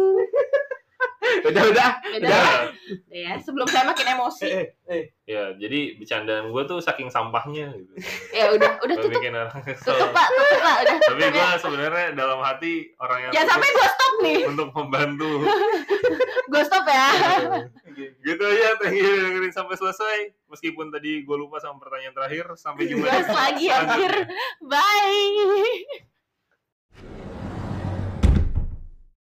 [1.21, 1.91] Udah udah.
[2.01, 2.37] Beda
[3.13, 4.47] ya, sebelum saya makin emosi.
[4.49, 5.03] Eh, eh.
[5.29, 7.93] Ya, jadi bercandaan gue tuh saking sampahnya gitu.
[8.33, 9.21] Ya udah, udah tutup.
[9.21, 9.95] bikin orang kesel.
[9.95, 10.95] Tutup Pak, tutup Pak, udah.
[10.97, 14.39] Tapi gue sebenarnya dalam hati orang yang Jangan sampai gue stop nih.
[14.49, 15.31] untuk membantu.
[16.51, 17.07] Gue stop ya.
[18.27, 20.35] gitu aja, thank you udah dengerin sampai selesai.
[20.51, 24.11] Meskipun tadi gue lupa sama pertanyaan terakhir, sampai jumpa Gas lagi anjir.
[24.59, 26.10] Bye.